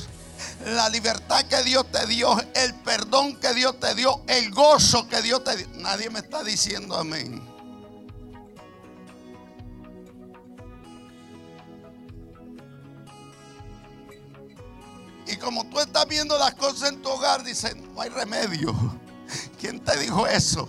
la 0.64 0.88
libertad 0.88 1.44
que 1.44 1.62
Dios 1.62 1.86
te 1.90 2.06
dio, 2.06 2.36
el 2.54 2.74
perdón 2.76 3.36
que 3.36 3.54
Dios 3.54 3.78
te 3.78 3.94
dio, 3.94 4.22
el 4.26 4.50
gozo 4.50 5.06
que 5.08 5.22
Dios 5.22 5.44
te 5.44 5.56
dio. 5.56 5.68
Nadie 5.74 6.10
me 6.10 6.20
está 6.20 6.42
diciendo 6.42 6.96
amén. 6.96 7.46
Y 15.26 15.36
como 15.36 15.66
tú 15.68 15.80
estás 15.80 16.06
viendo 16.06 16.38
las 16.38 16.54
cosas 16.54 16.90
en 16.90 17.02
tu 17.02 17.08
hogar, 17.08 17.42
dice, 17.42 17.74
no 17.74 18.00
hay 18.00 18.10
remedio. 18.10 18.74
¿Quién 19.60 19.80
te 19.80 19.98
dijo 19.98 20.26
eso? 20.26 20.68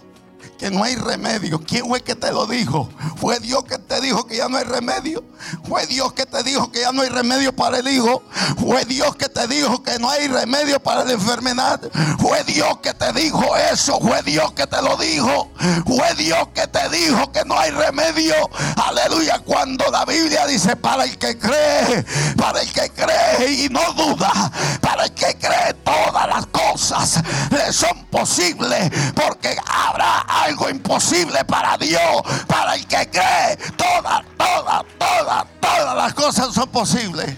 Que 0.58 0.72
no 0.72 0.84
hay 0.84 0.96
remedio. 0.96 1.60
¿Quién 1.60 1.88
fue 1.88 2.02
que 2.02 2.16
te 2.16 2.32
lo 2.32 2.46
dijo? 2.48 2.90
¿Fue 3.18 3.40
Dios 3.40 3.64
que 3.64 3.78
te 3.78 4.02
dijo 4.02 4.26
que 4.26 4.38
ya 4.38 4.50
no 4.50 4.58
hay 4.58 4.64
remedio? 4.64 5.24
¿Fue 5.68 5.86
Dios 5.86 6.14
que 6.14 6.26
te 6.26 6.44
dijo 6.44 6.72
que 6.72 6.82
ya 6.82 6.92
no 6.92 7.02
hay 7.02 7.10
remedio 7.10 7.56
para 7.56 7.80
el 7.80 7.88
hijo? 7.88 8.24
¿Fue 8.60 8.86
Dios 8.86 9.16
que 9.16 9.30
te 9.30 9.48
dijo 9.48 9.84
que 9.84 10.00
no 10.00 10.10
hay 10.10 10.28
remedio 10.28 10.80
para 10.82 11.04
la 11.04 11.14
enfermedad? 11.14 11.80
¿Fue 12.20 12.44
Dios 12.44 12.80
que 12.82 12.94
te 12.94 13.14
dijo 13.14 13.56
eso? 13.72 14.00
¿Fue 14.00 14.22
Dios 14.24 14.52
que 14.54 14.68
te 14.68 14.82
lo 14.82 14.98
dijo? 14.98 15.52
¿Fue 15.86 16.14
Dios 16.16 16.48
que 16.54 16.68
te 16.68 16.90
dijo 16.90 17.32
que 17.32 17.44
no 17.46 17.58
hay 17.58 17.72
remedio? 17.72 18.36
Aleluya. 18.76 19.40
Cuando 19.40 19.90
la 19.92 20.06
Biblia 20.06 20.46
dice 20.48 20.76
para 20.76 21.04
el 21.04 21.18
que 21.18 21.38
cree, 21.38 22.06
para 22.36 22.62
el 22.62 22.72
que 22.72 22.90
cree 22.90 23.66
y 23.66 23.70
no 23.70 23.94
duda, 23.94 24.52
para 24.82 25.06
el 25.06 25.14
que 25.14 25.36
cree 25.38 25.74
todas 25.84 26.28
las 26.28 26.46
cosas 26.48 27.22
le 27.50 27.74
son 27.74 28.06
posibles 28.06 28.92
porque 29.16 29.56
habrá 29.66 30.20
algo 30.48 30.70
imposible 30.70 31.44
para 31.46 31.78
Dios, 31.78 32.22
para 32.48 32.76
el 32.76 32.88
que 32.88 33.10
cree. 33.10 33.58
Todas, 33.76 34.24
todas, 34.38 34.86
todas, 34.98 35.46
todas 35.60 35.96
las 35.96 36.14
cosas 36.14 36.54
son 36.54 36.70
posibles. 36.70 37.36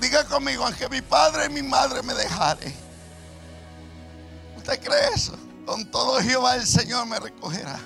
diga 0.00 0.24
conmigo, 0.24 0.64
aunque 0.64 0.88
mi 0.88 1.02
padre 1.02 1.46
y 1.46 1.48
mi 1.48 1.62
madre 1.62 2.02
me 2.02 2.14
dejare. 2.14 2.72
¿Usted 4.56 4.80
cree 4.80 5.08
eso? 5.14 5.36
Con 5.66 5.90
todo 5.90 6.20
Jehová 6.20 6.54
el 6.56 6.66
Señor 6.66 7.06
me 7.06 7.18
recogerá. 7.18 7.80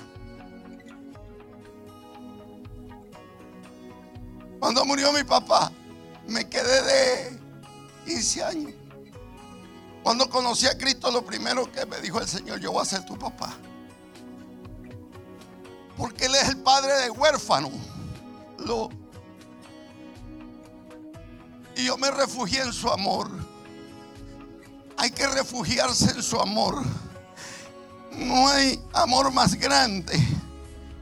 Cuando 4.59 4.85
murió 4.85 5.11
mi 5.11 5.23
papá, 5.23 5.71
me 6.27 6.47
quedé 6.47 6.81
de 6.83 7.39
15 8.05 8.43
años. 8.43 8.72
Cuando 10.03 10.29
conocí 10.29 10.67
a 10.67 10.77
Cristo, 10.77 11.09
lo 11.09 11.25
primero 11.25 11.71
que 11.71 11.85
me 11.85 11.99
dijo 12.01 12.19
el 12.19 12.27
Señor, 12.27 12.59
yo 12.59 12.71
voy 12.73 12.81
a 12.81 12.85
ser 12.85 13.05
tu 13.05 13.17
papá. 13.17 13.53
Porque 15.97 16.25
Él 16.25 16.35
es 16.35 16.49
el 16.49 16.57
padre 16.57 16.93
de 17.03 17.09
huérfano. 17.09 17.71
y 21.75 21.85
yo 21.85 21.97
me 21.97 22.11
refugié 22.11 22.61
en 22.61 22.73
su 22.73 22.89
amor. 22.89 23.29
Hay 24.97 25.11
que 25.11 25.25
refugiarse 25.27 26.11
en 26.11 26.21
su 26.21 26.39
amor. 26.39 26.83
No 28.11 28.47
hay 28.47 28.79
amor 28.93 29.31
más 29.31 29.55
grande 29.55 30.19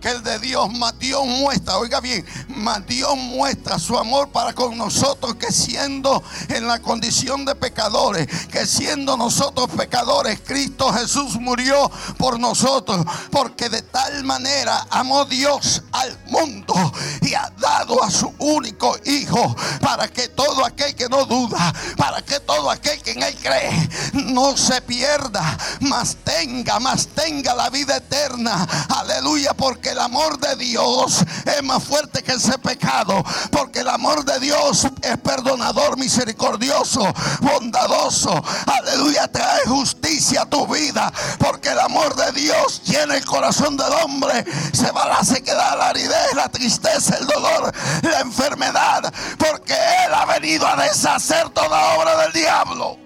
que 0.02 0.10
el 0.10 0.24
de 0.24 0.40
Dios. 0.40 0.70
Mas 0.74 0.98
Dios 1.00 1.26
muestra, 1.26 1.78
oiga 1.78 2.02
bien, 2.02 2.26
mas 2.48 2.86
Dios 2.88 3.16
muestra 3.16 3.80
su 3.80 3.98
amor 3.98 4.30
para 4.30 4.54
con 4.54 4.78
nosotros 4.78 5.36
que 5.36 5.52
siendo 5.52 6.24
en 6.50 6.68
la 6.68 6.80
condición 6.80 7.46
de 7.46 7.56
pecadores, 7.56 8.28
que 8.48 8.66
siendo 8.66 9.16
nosotros 9.16 9.70
pecadores, 9.70 10.40
Cristo 10.44 10.92
Jesús 10.92 11.40
murió 11.40 11.90
por 12.18 12.40
nosotros, 12.40 13.06
porque 13.30 13.70
de 13.70 13.82
tal 13.84 14.24
manera 14.24 14.88
amó 14.90 15.26
Dios 15.26 15.84
al 15.92 16.18
mundo 16.28 16.74
y 17.22 17.34
ha 17.34 17.52
dado 17.58 18.04
a 18.04 18.10
su 18.10 18.34
único 18.40 18.98
Hijo 19.06 19.56
para 19.82 20.08
que 20.08 20.28
todo 20.30 20.66
aquel 20.66 20.96
que 20.96 21.08
no 21.08 21.26
duda, 21.26 21.74
para 21.98 22.22
que 22.22 22.40
todo 22.40 22.70
aquel 22.70 23.02
que 23.02 23.12
en 23.12 23.24
Él 23.24 23.36
cree 23.42 23.90
no 24.14 24.58
se 24.58 24.82
pierda, 24.82 25.58
mas 25.82 26.18
tenga, 26.24 26.80
mas 26.80 27.08
tenga 27.08 27.54
la 27.54 27.70
vida 27.70 27.98
eterna. 27.98 28.68
Aleluya, 28.90 29.54
porque 29.54 29.91
el 29.92 30.00
amor 30.00 30.40
de 30.40 30.56
Dios 30.56 31.24
es 31.46 31.64
más 31.64 31.84
fuerte 31.84 32.24
que 32.24 32.34
ese 32.34 32.58
pecado, 32.58 33.24
porque 33.52 33.80
el 33.80 33.90
amor 33.90 34.24
de 34.24 34.40
Dios 34.40 34.88
es 35.02 35.18
perdonador, 35.18 35.98
misericordioso, 35.98 37.02
bondadoso. 37.42 38.42
Aleluya, 38.66 39.28
trae 39.28 39.66
justicia 39.66 40.44
a 40.44 40.46
tu 40.46 40.66
vida, 40.68 41.12
porque 41.40 41.70
el 41.70 41.80
amor 41.80 42.16
de 42.16 42.32
Dios 42.32 42.82
llena 42.86 43.16
el 43.16 43.26
corazón 43.26 43.76
del 43.76 43.92
hombre, 44.04 44.46
se 44.74 44.92
va 44.92 45.08
la 45.08 45.24
sequedad, 45.24 45.78
la 45.78 45.90
aridez, 45.90 46.34
la 46.36 46.50
tristeza, 46.50 47.18
el 47.18 47.28
dolor, 47.28 47.74
la 48.02 48.20
enfermedad, 48.22 49.14
porque 49.38 49.74
Él 49.74 50.14
ha 50.14 50.26
venido 50.26 50.66
a 50.68 50.76
deshacer 50.78 51.50
toda 51.50 51.98
obra 51.98 52.18
del 52.24 52.32
diablo. 52.32 52.98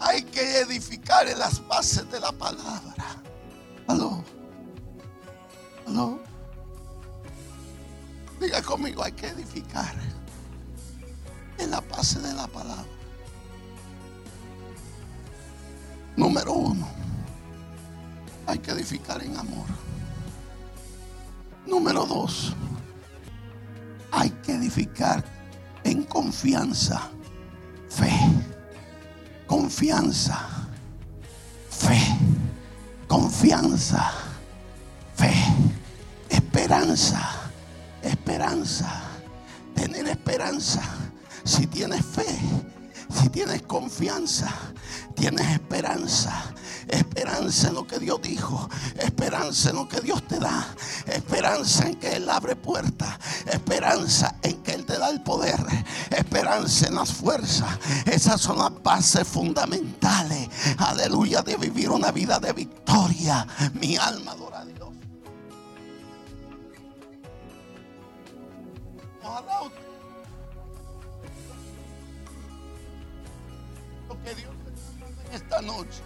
Hay 0.00 0.22
que 0.24 0.58
edificar 0.60 1.26
en 1.28 1.38
las 1.38 1.66
bases 1.66 2.10
de 2.10 2.20
la 2.20 2.32
palabra. 2.32 3.22
Aló. 3.88 4.15
Aló. 5.86 6.18
Diga 8.40 8.60
conmigo, 8.62 9.02
hay 9.02 9.12
que 9.12 9.28
edificar 9.28 9.94
en 11.58 11.70
la 11.70 11.80
base 11.80 12.20
de 12.20 12.34
la 12.34 12.46
palabra. 12.46 12.84
Número 16.16 16.52
uno, 16.52 16.88
hay 18.46 18.58
que 18.58 18.72
edificar 18.72 19.22
en 19.22 19.36
amor. 19.36 19.66
Número 21.66 22.04
dos, 22.06 22.54
hay 24.12 24.30
que 24.30 24.52
edificar 24.52 25.24
en 25.84 26.04
confianza, 26.04 27.10
fe, 27.88 28.12
confianza, 29.46 30.46
fe, 31.70 32.00
confianza, 33.06 34.12
fe, 35.14 35.34
esperanza, 36.66 37.30
esperanza, 38.02 39.02
tener 39.76 40.08
esperanza. 40.08 40.82
Si 41.44 41.68
tienes 41.68 42.04
fe, 42.04 42.26
si 43.08 43.28
tienes 43.28 43.62
confianza, 43.62 44.52
tienes 45.14 45.48
esperanza. 45.48 46.32
Esperanza 46.88 47.68
en 47.68 47.74
lo 47.74 47.86
que 47.86 48.00
Dios 48.00 48.20
dijo. 48.20 48.68
Esperanza 48.98 49.70
en 49.70 49.76
lo 49.76 49.88
que 49.88 50.00
Dios 50.00 50.26
te 50.26 50.40
da. 50.40 50.66
Esperanza 51.06 51.86
en 51.86 51.94
que 51.96 52.16
Él 52.16 52.28
abre 52.28 52.56
puertas. 52.56 53.16
Esperanza 53.46 54.34
en 54.42 54.60
que 54.64 54.72
Él 54.72 54.84
te 54.84 54.98
da 54.98 55.10
el 55.10 55.22
poder. 55.22 55.60
Esperanza 56.10 56.88
en 56.88 56.96
las 56.96 57.12
fuerzas. 57.12 57.78
Esas 58.06 58.40
son 58.40 58.58
las 58.58 58.72
bases 58.82 59.26
fundamentales. 59.26 60.48
Aleluya. 60.78 61.42
De 61.42 61.56
vivir 61.56 61.90
una 61.90 62.10
vida 62.10 62.40
de 62.40 62.52
victoria. 62.52 63.46
Mi 63.74 63.96
alma 63.96 64.32
adora 64.32 64.64
lo 74.08 74.22
que 74.22 74.34
Dios 74.34 74.54
en 75.28 75.34
esta 75.34 75.60
noche. 75.62 76.02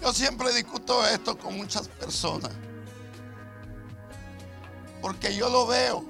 Yo 0.00 0.12
siempre 0.12 0.52
discuto 0.52 1.06
esto 1.06 1.36
con 1.38 1.56
muchas 1.56 1.88
personas. 1.88 2.52
Porque 5.00 5.34
yo 5.34 5.48
lo 5.48 5.66
veo. 5.66 6.04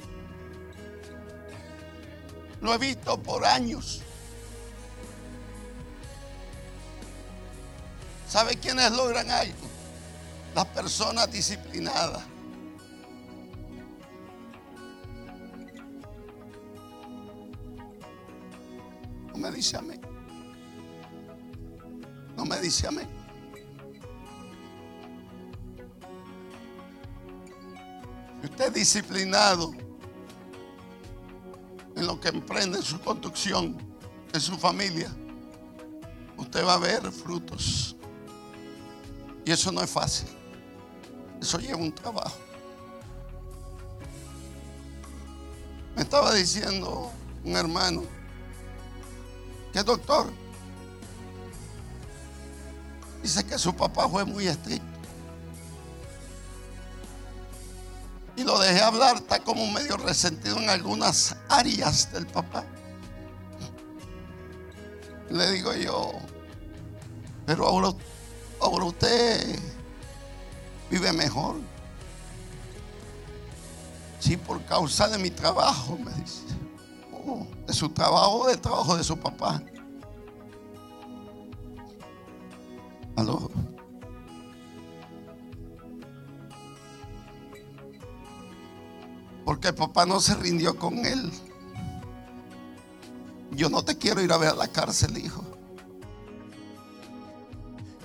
Lo 2.61 2.75
he 2.75 2.79
visto 2.79 3.23
por 3.23 3.45
años. 3.45 4.04
¿Sabe 8.35 8.57
quiénes 8.57 8.90
logran 8.90 9.31
algo? 9.31 9.68
Las 10.57 10.66
personas 10.66 11.31
disciplinadas. 11.31 12.25
No 19.29 19.37
me 19.38 19.53
dice 19.53 19.77
amén. 19.77 20.01
No 22.37 22.44
me 22.44 22.59
dice 22.59 22.88
amén. 22.88 23.09
Usted 28.42 28.66
es 28.66 28.75
disciplinado 28.75 29.70
en 31.94 32.05
lo 32.05 32.18
que 32.18 32.31
emprende 32.31 32.79
en 32.79 32.85
su 32.85 33.01
construcción, 33.01 33.79
en 34.33 34.40
su 34.40 34.59
familia, 34.59 35.09
usted 36.37 36.66
va 36.66 36.75
a 36.75 36.79
ver 36.79 37.12
frutos. 37.12 37.94
Y 39.44 39.52
eso 39.52 39.70
no 39.70 39.83
es 39.83 39.90
fácil. 39.90 40.28
Eso 41.40 41.59
lleva 41.59 41.76
un 41.76 41.94
trabajo. 41.94 42.37
Me 45.94 46.02
estaba 46.02 46.33
diciendo 46.35 47.12
un 47.44 47.57
hermano 47.57 48.02
que 49.72 49.80
es 49.80 49.85
doctor. 49.85 50.30
Dice 53.22 53.44
que 53.44 53.59
su 53.59 53.74
papá 53.74 54.09
fue 54.09 54.24
muy 54.24 54.46
estricto. 54.46 54.94
Y 58.37 58.42
lo 58.42 58.59
dejé 58.59 58.80
hablar, 58.83 59.16
está 59.16 59.38
como 59.40 59.66
medio 59.70 59.96
resentido 59.96 60.59
en 60.59 60.68
algunas 60.68 61.37
áreas 61.48 62.12
del 62.12 62.26
papá. 62.26 62.64
Le 65.30 65.52
digo 65.52 65.72
yo, 65.74 66.12
pero 67.46 67.66
ahora, 67.66 67.94
usted 68.68 69.59
vive 70.90 71.12
mejor. 71.12 71.57
Sí, 74.18 74.37
por 74.37 74.62
causa 74.64 75.09
de 75.09 75.18
mi 75.18 75.31
trabajo, 75.31 75.98
me 75.98 76.12
dice. 76.14 76.44
Oh, 77.12 77.46
de 77.66 77.72
su 77.74 77.88
trabajo 77.90 78.46
del 78.48 78.61
trabajo 78.61 78.96
de 78.96 79.05
su 79.05 79.18
papá. 79.18 79.62
Aló. 83.16 83.50
Porque 89.44 89.68
el 89.68 89.74
papá 89.74 90.07
no 90.07 90.20
se 90.20 90.35
rindió 90.35 90.79
con 90.79 91.05
él. 91.05 91.31
Yo 93.50 93.68
no 93.68 93.85
te 93.85 93.96
quiero 93.96 94.22
ir 94.22 94.33
a 94.33 94.38
ver 94.38 94.50
a 94.50 94.55
la 94.55 94.68
cárcel, 94.68 95.18
hijo. 95.18 95.43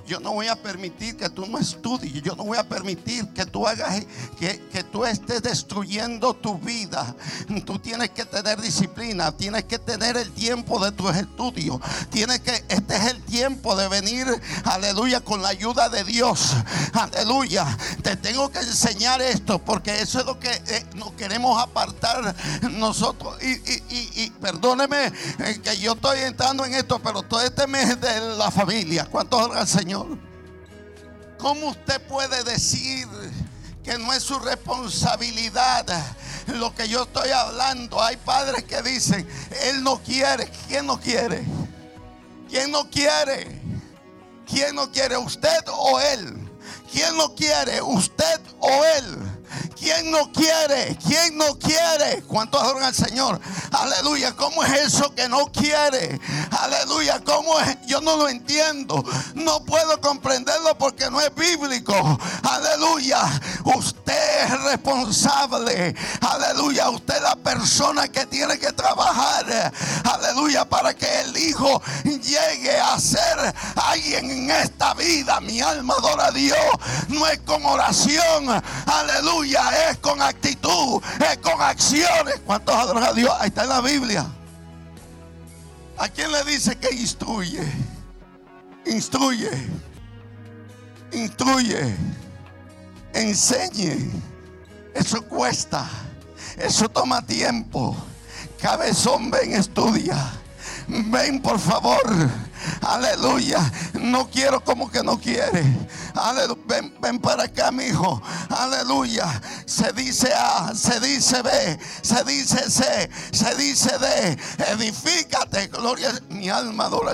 Yo 0.10 0.20
no 0.20 0.34
voy 0.34 0.48
a 0.48 0.56
permitir 0.56 1.16
que 1.16 1.30
tú 1.30 1.46
no 1.46 1.60
estudies. 1.60 2.24
Yo 2.24 2.36
no 2.36 2.44
voy 2.44 2.58
a 2.58 2.68
permitir 2.68 3.28
que 3.28 3.46
tú 3.46 3.68
hagas, 3.68 4.04
que, 4.40 4.60
que 4.72 4.84
tú 4.84 5.06
estés 5.06 5.44
destruyendo 5.44 6.34
tu 6.34 6.58
vida. 6.58 7.16
Tú 7.64 7.78
tienes 7.78 8.10
que 8.10 8.26
tener 8.26 8.60
disciplina. 8.60 9.32
Tienes 9.32 9.66
que 9.66 9.78
tener 9.78 10.18
el 10.18 10.32
tiempo 10.32 10.84
de 10.84 10.92
tus 10.92 11.16
estudios. 11.16 11.80
Tienes 12.10 12.40
que, 12.40 12.66
este 12.70 12.96
es 12.96 13.06
el 13.06 13.22
tiempo 13.22 13.76
de 13.76 13.88
venir, 13.88 14.26
aleluya, 14.64 15.20
con 15.20 15.44
la 15.44 15.50
ayuda 15.50 15.90
de 15.90 16.04
Dios. 16.04 16.56
Aleluya. 16.94 17.78
Te 18.02 18.16
tengo 18.16 18.50
que 18.50 18.60
enseñar 18.60 19.22
esto 19.22 19.60
porque 19.60 20.02
eso 20.02 20.22
es 20.22 20.26
lo 20.26 20.40
que 20.40 20.50
eh, 20.50 20.86
nos 20.96 21.12
queremos 21.12 21.62
apartar 21.62 22.36
nosotros. 22.72 23.38
Y, 23.44 23.52
y, 23.52 24.24
y, 24.24 24.30
perdóneme 24.42 25.14
eh, 25.38 25.62
que 25.64 25.78
yo 25.78 25.94
estoy 25.94 26.22
entrando 26.22 26.66
en 26.66 26.74
esto, 26.74 26.98
pero 26.98 27.22
todo 27.22 27.42
este 27.42 27.68
mes 27.68 28.02
de 28.02 28.22
la 28.38 28.50
familia. 28.50 29.06
¿Cuántos 29.06 29.56
al 29.56 29.68
Señor? 29.68 29.99
¿Cómo 31.38 31.70
usted 31.70 32.02
puede 32.08 32.44
decir 32.44 33.08
que 33.84 33.98
no 33.98 34.12
es 34.14 34.24
su 34.24 34.38
responsabilidad 34.40 35.86
lo 36.48 36.76
que 36.76 36.88
yo 36.90 37.04
estoy 37.04 37.30
hablando? 37.30 38.02
Hay 38.02 38.18
padres 38.18 38.66
que 38.66 38.82
dicen, 38.82 39.28
Él 39.64 39.84
no 39.84 40.00
quiere. 40.00 40.52
¿Quién 40.68 40.86
no 40.86 41.00
quiere? 41.00 41.46
¿Quién 42.50 42.72
no 42.72 42.90
quiere? 42.90 43.62
¿Quién 44.46 44.76
no 44.76 44.92
quiere? 44.92 45.18
¿Usted 45.18 45.64
o 45.72 46.00
Él? 46.00 46.50
¿Quién 46.92 47.16
no 47.16 47.36
quiere? 47.36 47.82
¿Usted 47.82 48.42
o 48.60 48.84
Él? 48.98 49.18
¿Quién 49.80 50.12
no 50.12 50.32
quiere? 50.32 50.98
¿Quién 51.08 51.38
no 51.38 51.58
quiere? 51.58 52.22
¿Cuántos 52.24 52.62
adoran 52.62 52.84
al 52.84 52.96
Señor? 52.96 53.40
Aleluya. 53.72 54.36
¿Cómo 54.36 54.64
es 54.64 54.88
eso 54.88 55.14
que 55.16 55.30
no 55.30 55.46
quiere? 55.52 56.20
Aleluya. 56.70 57.20
¿Cómo 57.26 57.60
es? 57.60 57.78
Yo 57.88 58.00
no 58.02 58.16
lo 58.16 58.30
entiendo. 58.30 59.04
No 59.34 59.64
puedo 59.64 60.00
comprenderlo 60.00 60.78
porque 60.78 61.10
no 61.10 61.20
es 61.20 61.34
bíblico. 61.34 61.94
Aleluya. 62.44 63.20
Usted 63.64 64.44
es 64.46 64.64
responsable. 64.64 65.96
Aleluya. 66.22 66.90
Usted 66.90 67.16
es 67.16 67.22
la 67.22 67.36
persona 67.36 68.08
que 68.08 68.26
tiene 68.28 68.60
que 68.60 68.72
trabajar. 68.72 69.74
Aleluya. 70.04 70.66
Para 70.66 70.94
que 70.94 71.22
el 71.22 71.38
Hijo 71.38 71.82
llegue 72.04 72.80
a 72.80 73.00
ser 73.00 73.54
alguien 73.76 74.30
en 74.30 74.52
esta 74.52 74.94
vida. 74.94 75.40
Mi 75.42 75.62
alma 75.62 75.96
adora 75.98 76.28
a 76.28 76.32
Dios. 76.32 76.58
No 77.08 77.26
es 77.28 77.40
con 77.40 77.66
oración. 77.66 78.62
Aleluya 78.86 79.90
es 79.90 79.98
con 79.98 80.22
actitud, 80.22 81.02
es 81.20 81.38
con 81.38 81.62
acciones. 81.62 82.42
¿Cuántos 82.46 82.76
adoran 82.76 83.04
a 83.04 83.14
Dios? 83.14 83.32
Ahí 83.40 83.48
está 83.48 83.64
en 83.64 83.70
la 83.70 83.82
Biblia. 83.82 84.26
¿A 86.00 86.08
quién 86.08 86.32
le 86.32 86.44
dice 86.46 86.78
que 86.78 86.96
instruye? 86.96 87.62
Instruye. 88.86 89.52
Instruye. 91.12 91.94
Enseñe. 93.14 94.10
Eso 94.96 95.22
cuesta. 95.24 95.90
Eso 96.58 96.88
toma 96.88 97.22
tiempo. 97.26 97.98
Cabezón, 98.62 99.30
ven, 99.30 99.54
estudia. 99.54 100.32
Ven, 100.88 101.42
por 101.42 101.60
favor. 101.60 102.30
Aleluya. 102.82 103.72
No 103.94 104.30
quiero 104.30 104.64
como 104.64 104.90
que 104.90 105.04
no 105.04 105.20
quiere. 105.20 105.64
Ven, 107.00 107.20
para 107.20 107.44
acá, 107.44 107.72
mi 107.72 107.86
hijo. 107.86 108.22
Aleluya. 108.50 109.42
Se 109.66 109.92
dice 109.94 110.32
A, 110.34 110.74
se 110.76 111.00
dice 111.00 111.42
B, 111.42 111.80
se 112.02 112.24
dice 112.24 112.70
C, 112.70 113.10
se 113.32 113.56
dice 113.56 113.98
D. 113.98 114.38
Edifícate. 114.74 115.68
Gloria. 115.68 116.12
Mi 116.30 116.50
alma 116.50 116.86
adora 116.86 117.14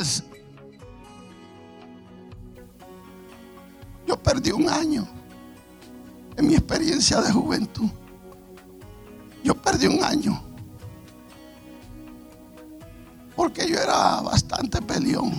Yo 4.08 4.22
perdí 4.22 4.52
un 4.52 4.70
año 4.70 5.08
en 6.38 6.48
mi 6.48 6.56
experiencia 6.56 7.22
de 7.22 7.32
juventud. 7.32 7.90
Yo 9.44 9.56
perdí 9.56 9.88
un 9.88 10.04
año. 10.04 10.45
Porque 13.36 13.68
yo 13.68 13.78
era 13.78 14.22
bastante 14.22 14.82
peleón. 14.82 15.34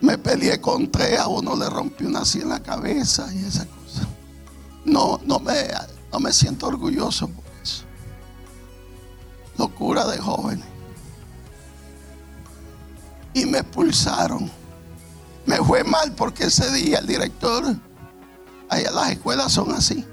Me 0.00 0.16
peleé 0.16 0.60
con 0.60 0.90
tres, 0.90 1.18
a 1.18 1.28
uno 1.28 1.54
le 1.54 1.68
rompí 1.68 2.04
una 2.04 2.20
así 2.20 2.40
en 2.40 2.48
la 2.48 2.60
cabeza 2.60 3.32
y 3.34 3.44
esa 3.44 3.66
cosa. 3.66 4.08
No, 4.84 5.20
no 5.24 5.38
me, 5.40 5.68
no 6.10 6.20
me 6.20 6.32
siento 6.32 6.68
orgulloso 6.68 7.28
por 7.28 7.44
eso. 7.62 7.84
Locura 9.58 10.06
de 10.06 10.18
jóvenes. 10.18 10.64
Y 13.34 13.44
me 13.44 13.58
expulsaron. 13.58 14.50
Me 15.44 15.56
fue 15.58 15.84
mal 15.84 16.12
porque 16.12 16.44
ese 16.44 16.72
día 16.72 16.98
el 16.98 17.06
director, 17.06 17.64
allá 18.70 18.90
las 18.90 19.10
escuelas 19.10 19.52
son 19.52 19.72
así. 19.72 20.06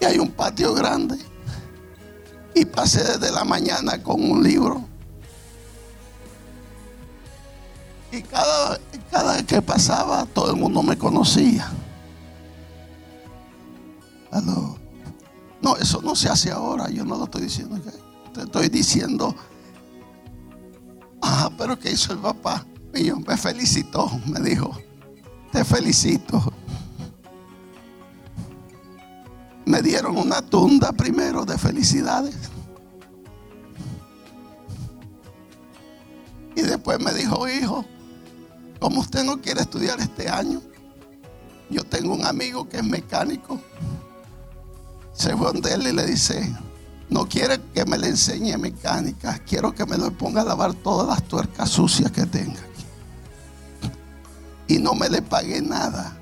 Y 0.00 0.04
hay 0.04 0.18
un 0.18 0.30
patio 0.30 0.74
grande. 0.74 1.29
Y 2.60 2.66
pasé 2.66 3.02
desde 3.02 3.32
la 3.32 3.42
mañana 3.42 4.02
con 4.02 4.22
un 4.22 4.42
libro. 4.42 4.84
Y 8.12 8.20
cada, 8.20 8.78
cada 9.10 9.42
que 9.46 9.62
pasaba, 9.62 10.26
todo 10.26 10.50
el 10.50 10.58
mundo 10.58 10.82
me 10.82 10.98
conocía. 10.98 11.72
No, 15.62 15.76
eso 15.76 16.02
no 16.02 16.14
se 16.14 16.28
hace 16.28 16.50
ahora. 16.50 16.90
Yo 16.90 17.02
no 17.06 17.16
lo 17.16 17.24
estoy 17.24 17.42
diciendo. 17.42 17.80
Te 18.34 18.42
estoy 18.42 18.68
diciendo. 18.68 19.34
Ah, 21.22 21.50
pero 21.56 21.78
¿qué 21.78 21.92
hizo 21.92 22.12
el 22.12 22.18
papá 22.18 22.66
mío? 22.92 23.18
Me 23.26 23.38
felicitó. 23.38 24.10
Me 24.26 24.40
dijo, 24.40 24.78
te 25.50 25.64
felicito. 25.64 26.52
Me 29.64 29.80
dieron 29.80 30.18
una 30.18 30.42
tunda 30.42 30.92
primero 30.92 31.46
de 31.46 31.56
felicidades. 31.56 32.49
Después 36.90 37.14
me 37.14 37.18
dijo, 37.18 37.48
hijo, 37.48 37.84
como 38.80 39.00
usted 39.00 39.24
no 39.24 39.40
quiere 39.40 39.60
estudiar 39.60 40.00
este 40.00 40.28
año, 40.28 40.60
yo 41.68 41.84
tengo 41.84 42.14
un 42.14 42.24
amigo 42.24 42.68
que 42.68 42.78
es 42.78 42.84
mecánico. 42.84 43.60
Se 45.12 45.36
fue 45.36 45.52
donde 45.52 45.72
él 45.72 45.86
y 45.86 45.92
le 45.92 46.06
dice, 46.06 46.52
no 47.08 47.26
quiere 47.26 47.60
que 47.74 47.84
me 47.84 47.98
le 47.98 48.08
enseñe 48.08 48.56
mecánica, 48.56 49.38
quiero 49.46 49.74
que 49.74 49.86
me 49.86 49.98
lo 49.98 50.10
ponga 50.10 50.42
a 50.42 50.44
lavar 50.44 50.74
todas 50.74 51.06
las 51.06 51.22
tuercas 51.28 51.70
sucias 51.70 52.10
que 52.10 52.26
tenga. 52.26 52.60
Y 54.66 54.78
no 54.78 54.94
me 54.94 55.08
le 55.08 55.20
pagué 55.22 55.60
nada, 55.60 56.16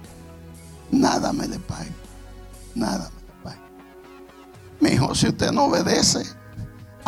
nada 0.90 1.32
me 1.32 1.46
le 1.46 1.58
pagué, 1.58 1.92
nada. 2.74 3.10
Mi 4.80 4.90
hijo, 4.90 5.12
si 5.14 5.26
usted 5.26 5.50
no 5.50 5.64
obedece, 5.64 6.24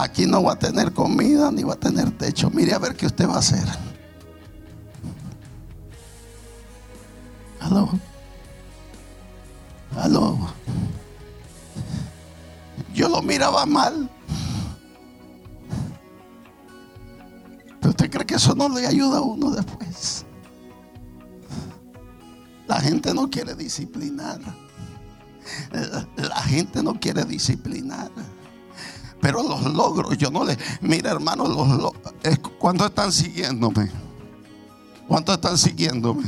aquí 0.02 0.26
no 0.26 0.42
va 0.42 0.52
a 0.52 0.58
tener 0.58 0.92
comida 0.92 1.50
ni 1.50 1.62
va 1.62 1.74
a 1.74 1.76
tener 1.76 2.10
techo. 2.16 2.50
Mire 2.50 2.74
a 2.74 2.78
ver 2.78 2.96
qué 2.96 3.06
usted 3.06 3.28
va 3.28 3.36
a 3.36 3.38
hacer. 3.38 3.66
Aló. 7.60 7.88
Aló. 9.96 10.38
Yo 12.94 13.08
lo 13.08 13.22
miraba 13.22 13.66
mal. 13.66 14.10
Pero 17.80 17.90
usted 17.90 18.10
cree 18.10 18.26
que 18.26 18.34
eso 18.34 18.54
no 18.54 18.68
le 18.68 18.86
ayuda 18.86 19.18
a 19.18 19.22
uno 19.22 19.50
después. 19.50 20.24
La 22.66 22.80
gente 22.80 23.12
no 23.14 23.28
quiere 23.28 23.54
disciplinar. 23.54 24.40
La 26.16 26.42
gente 26.42 26.82
no 26.82 26.98
quiere 27.00 27.24
disciplinar. 27.24 28.10
Pero 29.20 29.42
los 29.42 29.62
logros, 29.62 30.16
yo 30.16 30.30
no 30.30 30.44
le. 30.44 30.56
Mira, 30.80 31.10
hermano, 31.10 31.46
los, 31.46 31.92
¿cuántos 32.58 32.88
están 32.88 33.12
siguiéndome? 33.12 33.90
¿Cuántos 35.06 35.34
están 35.34 35.58
siguiéndome? 35.58 36.24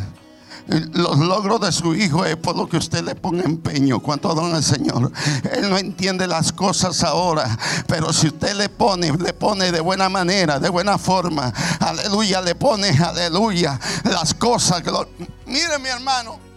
Los 0.66 1.18
logros 1.18 1.60
de 1.60 1.72
su 1.72 1.94
hijo 1.94 2.24
es 2.24 2.36
por 2.36 2.56
lo 2.56 2.68
que 2.68 2.76
usted 2.76 3.02
le 3.02 3.14
pone 3.14 3.42
empeño. 3.42 4.00
¿Cuánto 4.00 4.32
don 4.34 4.54
el 4.54 4.62
Señor? 4.62 5.10
Él 5.52 5.68
no 5.68 5.76
entiende 5.76 6.26
las 6.26 6.52
cosas 6.52 7.02
ahora. 7.02 7.58
Pero 7.86 8.12
si 8.12 8.28
usted 8.28 8.54
le 8.54 8.68
pone, 8.68 9.10
le 9.12 9.32
pone 9.32 9.72
de 9.72 9.80
buena 9.80 10.08
manera, 10.08 10.60
de 10.60 10.68
buena 10.68 10.98
forma. 10.98 11.52
Aleluya, 11.80 12.40
le 12.40 12.54
pone, 12.54 12.90
aleluya, 12.90 13.78
las 14.04 14.34
cosas. 14.34 14.82
Mire, 15.46 15.78
mi 15.80 15.88
hermano. 15.88 16.51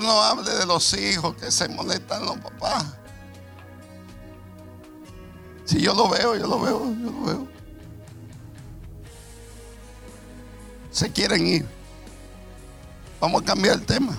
No 0.00 0.22
hable 0.22 0.50
de 0.50 0.66
los 0.66 0.92
hijos 0.94 1.36
que 1.36 1.50
se 1.50 1.68
molestan 1.68 2.24
los 2.24 2.38
papás. 2.38 2.84
Si 5.64 5.80
yo 5.80 5.94
lo 5.94 6.08
veo, 6.08 6.36
yo 6.36 6.46
lo 6.46 6.60
veo, 6.60 6.94
yo 6.94 7.10
lo 7.10 7.22
veo. 7.22 7.48
Se 10.90 11.10
quieren 11.10 11.46
ir. 11.46 11.66
Vamos 13.20 13.42
a 13.42 13.44
cambiar 13.44 13.76
el 13.76 13.86
tema. 13.86 14.18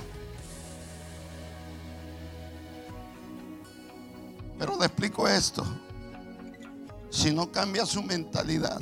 Pero 4.58 4.78
le 4.80 4.86
explico 4.86 5.28
esto. 5.28 5.66
Si 7.10 7.32
no 7.32 7.52
cambia 7.52 7.86
su 7.86 8.02
mentalidad, 8.02 8.82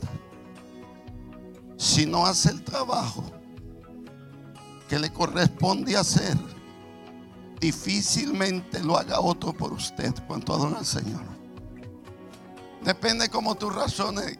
si 1.78 2.06
no 2.06 2.26
hace 2.26 2.50
el 2.50 2.64
trabajo 2.64 3.24
que 4.88 4.98
le 4.98 5.12
corresponde 5.12 5.98
hacer, 5.98 6.38
difícilmente 7.64 8.84
lo 8.84 8.98
haga 8.98 9.22
otro 9.22 9.54
por 9.54 9.72
usted. 9.72 10.14
Cuanto 10.28 10.54
adora 10.54 10.80
al 10.80 10.86
Señor. 10.86 11.24
Depende 12.84 13.30
como 13.30 13.56
tú 13.56 13.70
razones 13.70 14.38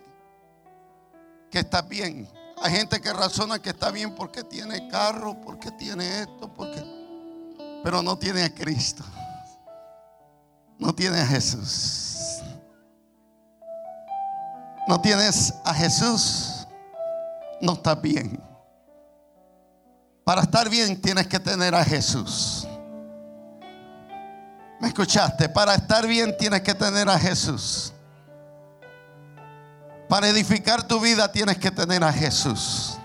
que 1.50 1.60
estás 1.60 1.88
bien. 1.88 2.28
Hay 2.62 2.74
gente 2.74 3.00
que 3.00 3.14
razona 3.14 3.62
que 3.62 3.70
está 3.70 3.92
bien 3.92 4.14
porque 4.14 4.44
tiene 4.44 4.90
carro, 4.90 5.40
porque 5.40 5.72
tiene 5.72 6.24
esto, 6.24 6.54
porque... 6.54 6.84
Pero 7.82 8.02
no 8.02 8.18
tiene 8.18 8.44
a 8.44 8.54
Cristo. 8.54 9.06
No 10.78 10.94
tiene 10.94 11.22
a 11.22 11.26
Jesús. 11.26 12.42
No 14.86 15.00
tienes 15.00 15.54
a 15.64 15.74
Jesús. 15.74 16.68
No 17.62 17.74
estás 17.74 18.02
bien. 18.02 18.44
Para 20.26 20.42
estar 20.42 20.70
bien 20.70 21.02
tienes 21.02 21.28
que 21.28 21.40
tener 21.40 21.74
a 21.74 21.86
Jesús. 21.86 22.63
¿Me 24.84 24.90
escuchaste? 24.90 25.48
Para 25.48 25.76
estar 25.76 26.06
bien 26.06 26.36
tienes 26.38 26.60
que 26.60 26.74
tener 26.74 27.08
a 27.08 27.18
Jesús. 27.18 27.94
Para 30.10 30.28
edificar 30.28 30.86
tu 30.86 31.00
vida 31.00 31.32
tienes 31.32 31.58
que 31.58 31.72
tener 31.72 32.04
a 32.04 32.12
Jesús. 32.12 32.98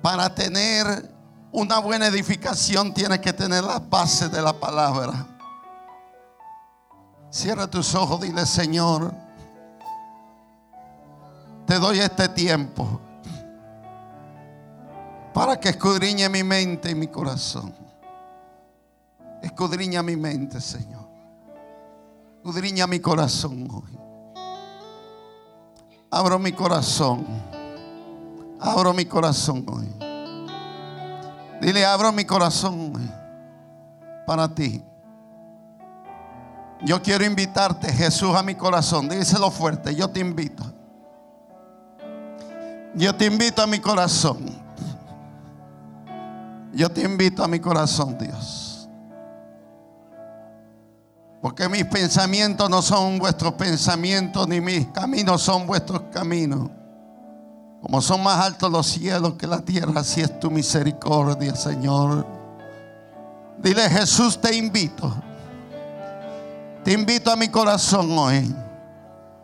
Para 0.00 0.32
tener 0.32 1.12
una 1.50 1.80
buena 1.80 2.06
edificación 2.06 2.94
tienes 2.94 3.18
que 3.18 3.32
tener 3.32 3.64
la 3.64 3.80
base 3.80 4.28
de 4.28 4.40
la 4.40 4.52
palabra. 4.52 5.26
Cierra 7.28 7.66
tus 7.66 7.92
ojos, 7.96 8.20
dile 8.20 8.46
Señor, 8.46 9.12
te 11.66 11.80
doy 11.80 11.98
este 11.98 12.28
tiempo 12.28 13.00
para 15.34 15.58
que 15.58 15.70
escudriñe 15.70 16.28
mi 16.28 16.44
mente 16.44 16.92
y 16.92 16.94
mi 16.94 17.08
corazón. 17.08 17.85
Escudriña 19.42 20.02
mi 20.02 20.16
mente, 20.16 20.60
Señor. 20.60 21.06
Escudriña 22.36 22.86
mi 22.86 23.00
corazón 23.00 23.68
hoy. 23.70 23.98
Abro 26.10 26.38
mi 26.38 26.52
corazón. 26.52 27.26
Abro 28.60 28.92
mi 28.92 29.04
corazón 29.04 29.66
hoy. 29.68 29.92
Dile, 31.60 31.84
abro 31.84 32.12
mi 32.12 32.24
corazón 32.24 32.92
hoy 32.94 33.10
para 34.26 34.48
ti. 34.48 34.82
Yo 36.82 37.00
quiero 37.00 37.24
invitarte, 37.24 37.90
Jesús, 37.92 38.34
a 38.34 38.42
mi 38.42 38.54
corazón. 38.54 39.08
Díselo 39.08 39.50
fuerte, 39.50 39.94
yo 39.94 40.08
te 40.10 40.20
invito. 40.20 40.62
Yo 42.94 43.14
te 43.14 43.26
invito 43.26 43.62
a 43.62 43.66
mi 43.66 43.78
corazón. 43.78 44.44
Yo 46.74 46.90
te 46.90 47.02
invito 47.02 47.42
a 47.42 47.48
mi 47.48 47.60
corazón, 47.60 48.18
Dios. 48.18 48.65
Porque 51.40 51.68
mis 51.68 51.84
pensamientos 51.84 52.68
no 52.68 52.82
son 52.82 53.18
vuestros 53.18 53.52
pensamientos, 53.54 54.48
ni 54.48 54.60
mis 54.60 54.86
caminos 54.88 55.42
son 55.42 55.66
vuestros 55.66 56.02
caminos. 56.12 56.70
Como 57.82 58.00
son 58.02 58.22
más 58.22 58.44
altos 58.44 58.70
los 58.70 58.86
cielos 58.86 59.34
que 59.34 59.46
la 59.46 59.60
tierra, 59.60 60.00
así 60.00 60.20
es 60.20 60.40
tu 60.40 60.50
misericordia, 60.50 61.54
Señor. 61.54 62.26
Dile, 63.58 63.88
Jesús, 63.88 64.40
te 64.40 64.54
invito. 64.56 65.14
Te 66.82 66.92
invito 66.92 67.30
a 67.30 67.36
mi 67.36 67.48
corazón 67.48 68.16
hoy. 68.18 68.54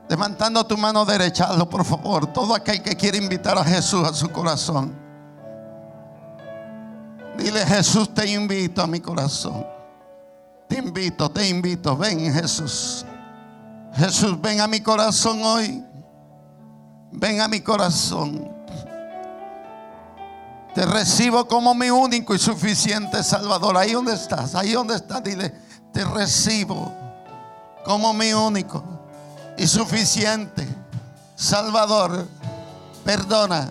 Levantando 0.09 0.65
tu 0.65 0.77
mano 0.77 1.05
derecha, 1.05 1.45
hazlo 1.45 1.69
por 1.69 1.85
favor. 1.85 2.27
Todo 2.27 2.55
aquel 2.55 2.83
que 2.83 2.97
quiere 2.97 3.19
invitar 3.19 3.57
a 3.57 3.65
Jesús 3.65 4.07
a 4.07 4.13
su 4.13 4.29
corazón. 4.31 4.95
Dile, 7.37 7.65
Jesús, 7.65 8.13
te 8.13 8.31
invito 8.31 8.83
a 8.83 8.87
mi 8.87 9.01
corazón. 9.01 9.65
Te 10.73 10.79
invito, 10.79 11.31
te 11.31 11.47
invito. 11.47 11.95
Ven, 11.99 12.33
Jesús. 12.33 13.05
Jesús, 13.95 14.41
ven 14.41 14.59
a 14.59 14.67
mi 14.67 14.81
corazón 14.81 15.43
hoy. 15.45 15.85
Ven 17.13 17.43
a 17.43 17.49
mi 17.49 17.61
corazón. 17.61 18.51
Te 20.75 20.87
recibo 20.87 21.47
como 21.47 21.75
mi 21.75 21.91
único 21.91 22.35
y 22.35 22.39
suficiente 22.39 23.23
Salvador. 23.23 23.77
Ahí 23.77 23.93
donde 23.93 24.15
estás, 24.15 24.55
ahí 24.55 24.73
donde 24.73 24.95
estás, 24.95 25.23
dile, 25.23 25.53
te 25.93 26.07
recibo 26.07 26.91
como 27.85 28.15
mi 28.15 28.33
único 28.33 28.83
y 29.59 29.67
suficiente 29.67 30.67
Salvador. 31.37 32.27
Perdona 33.05 33.71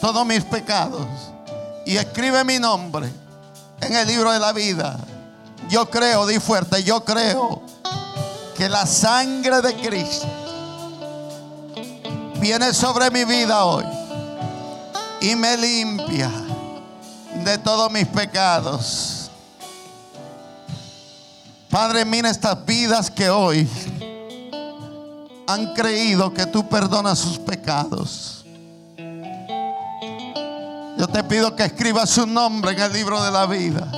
todos 0.00 0.26
mis 0.26 0.42
pecados 0.42 1.06
y 1.86 1.96
escribe 1.96 2.42
mi 2.42 2.58
nombre 2.58 3.08
en 3.82 3.94
el 3.94 4.08
libro 4.08 4.32
de 4.32 4.40
la 4.40 4.52
vida. 4.52 4.98
Yo 5.68 5.90
creo, 5.90 6.26
di 6.26 6.38
fuerte, 6.40 6.82
yo 6.82 7.04
creo 7.04 7.62
que 8.56 8.68
la 8.68 8.86
sangre 8.86 9.60
de 9.60 9.74
Cristo 9.76 10.26
viene 12.40 12.72
sobre 12.72 13.10
mi 13.10 13.24
vida 13.24 13.64
hoy 13.64 13.84
y 15.20 15.36
me 15.36 15.56
limpia 15.56 16.30
de 17.44 17.58
todos 17.58 17.90
mis 17.92 18.06
pecados. 18.06 19.30
Padre, 21.70 22.04
mira 22.04 22.30
estas 22.30 22.64
vidas 22.64 23.10
que 23.10 23.28
hoy 23.28 23.68
han 25.46 25.74
creído 25.74 26.32
que 26.32 26.46
tú 26.46 26.66
perdonas 26.66 27.18
sus 27.18 27.38
pecados. 27.38 28.44
Yo 30.96 31.06
te 31.06 31.22
pido 31.24 31.54
que 31.54 31.64
escribas 31.64 32.10
su 32.10 32.26
nombre 32.26 32.72
en 32.72 32.80
el 32.80 32.92
libro 32.92 33.22
de 33.22 33.30
la 33.30 33.46
vida. 33.46 33.97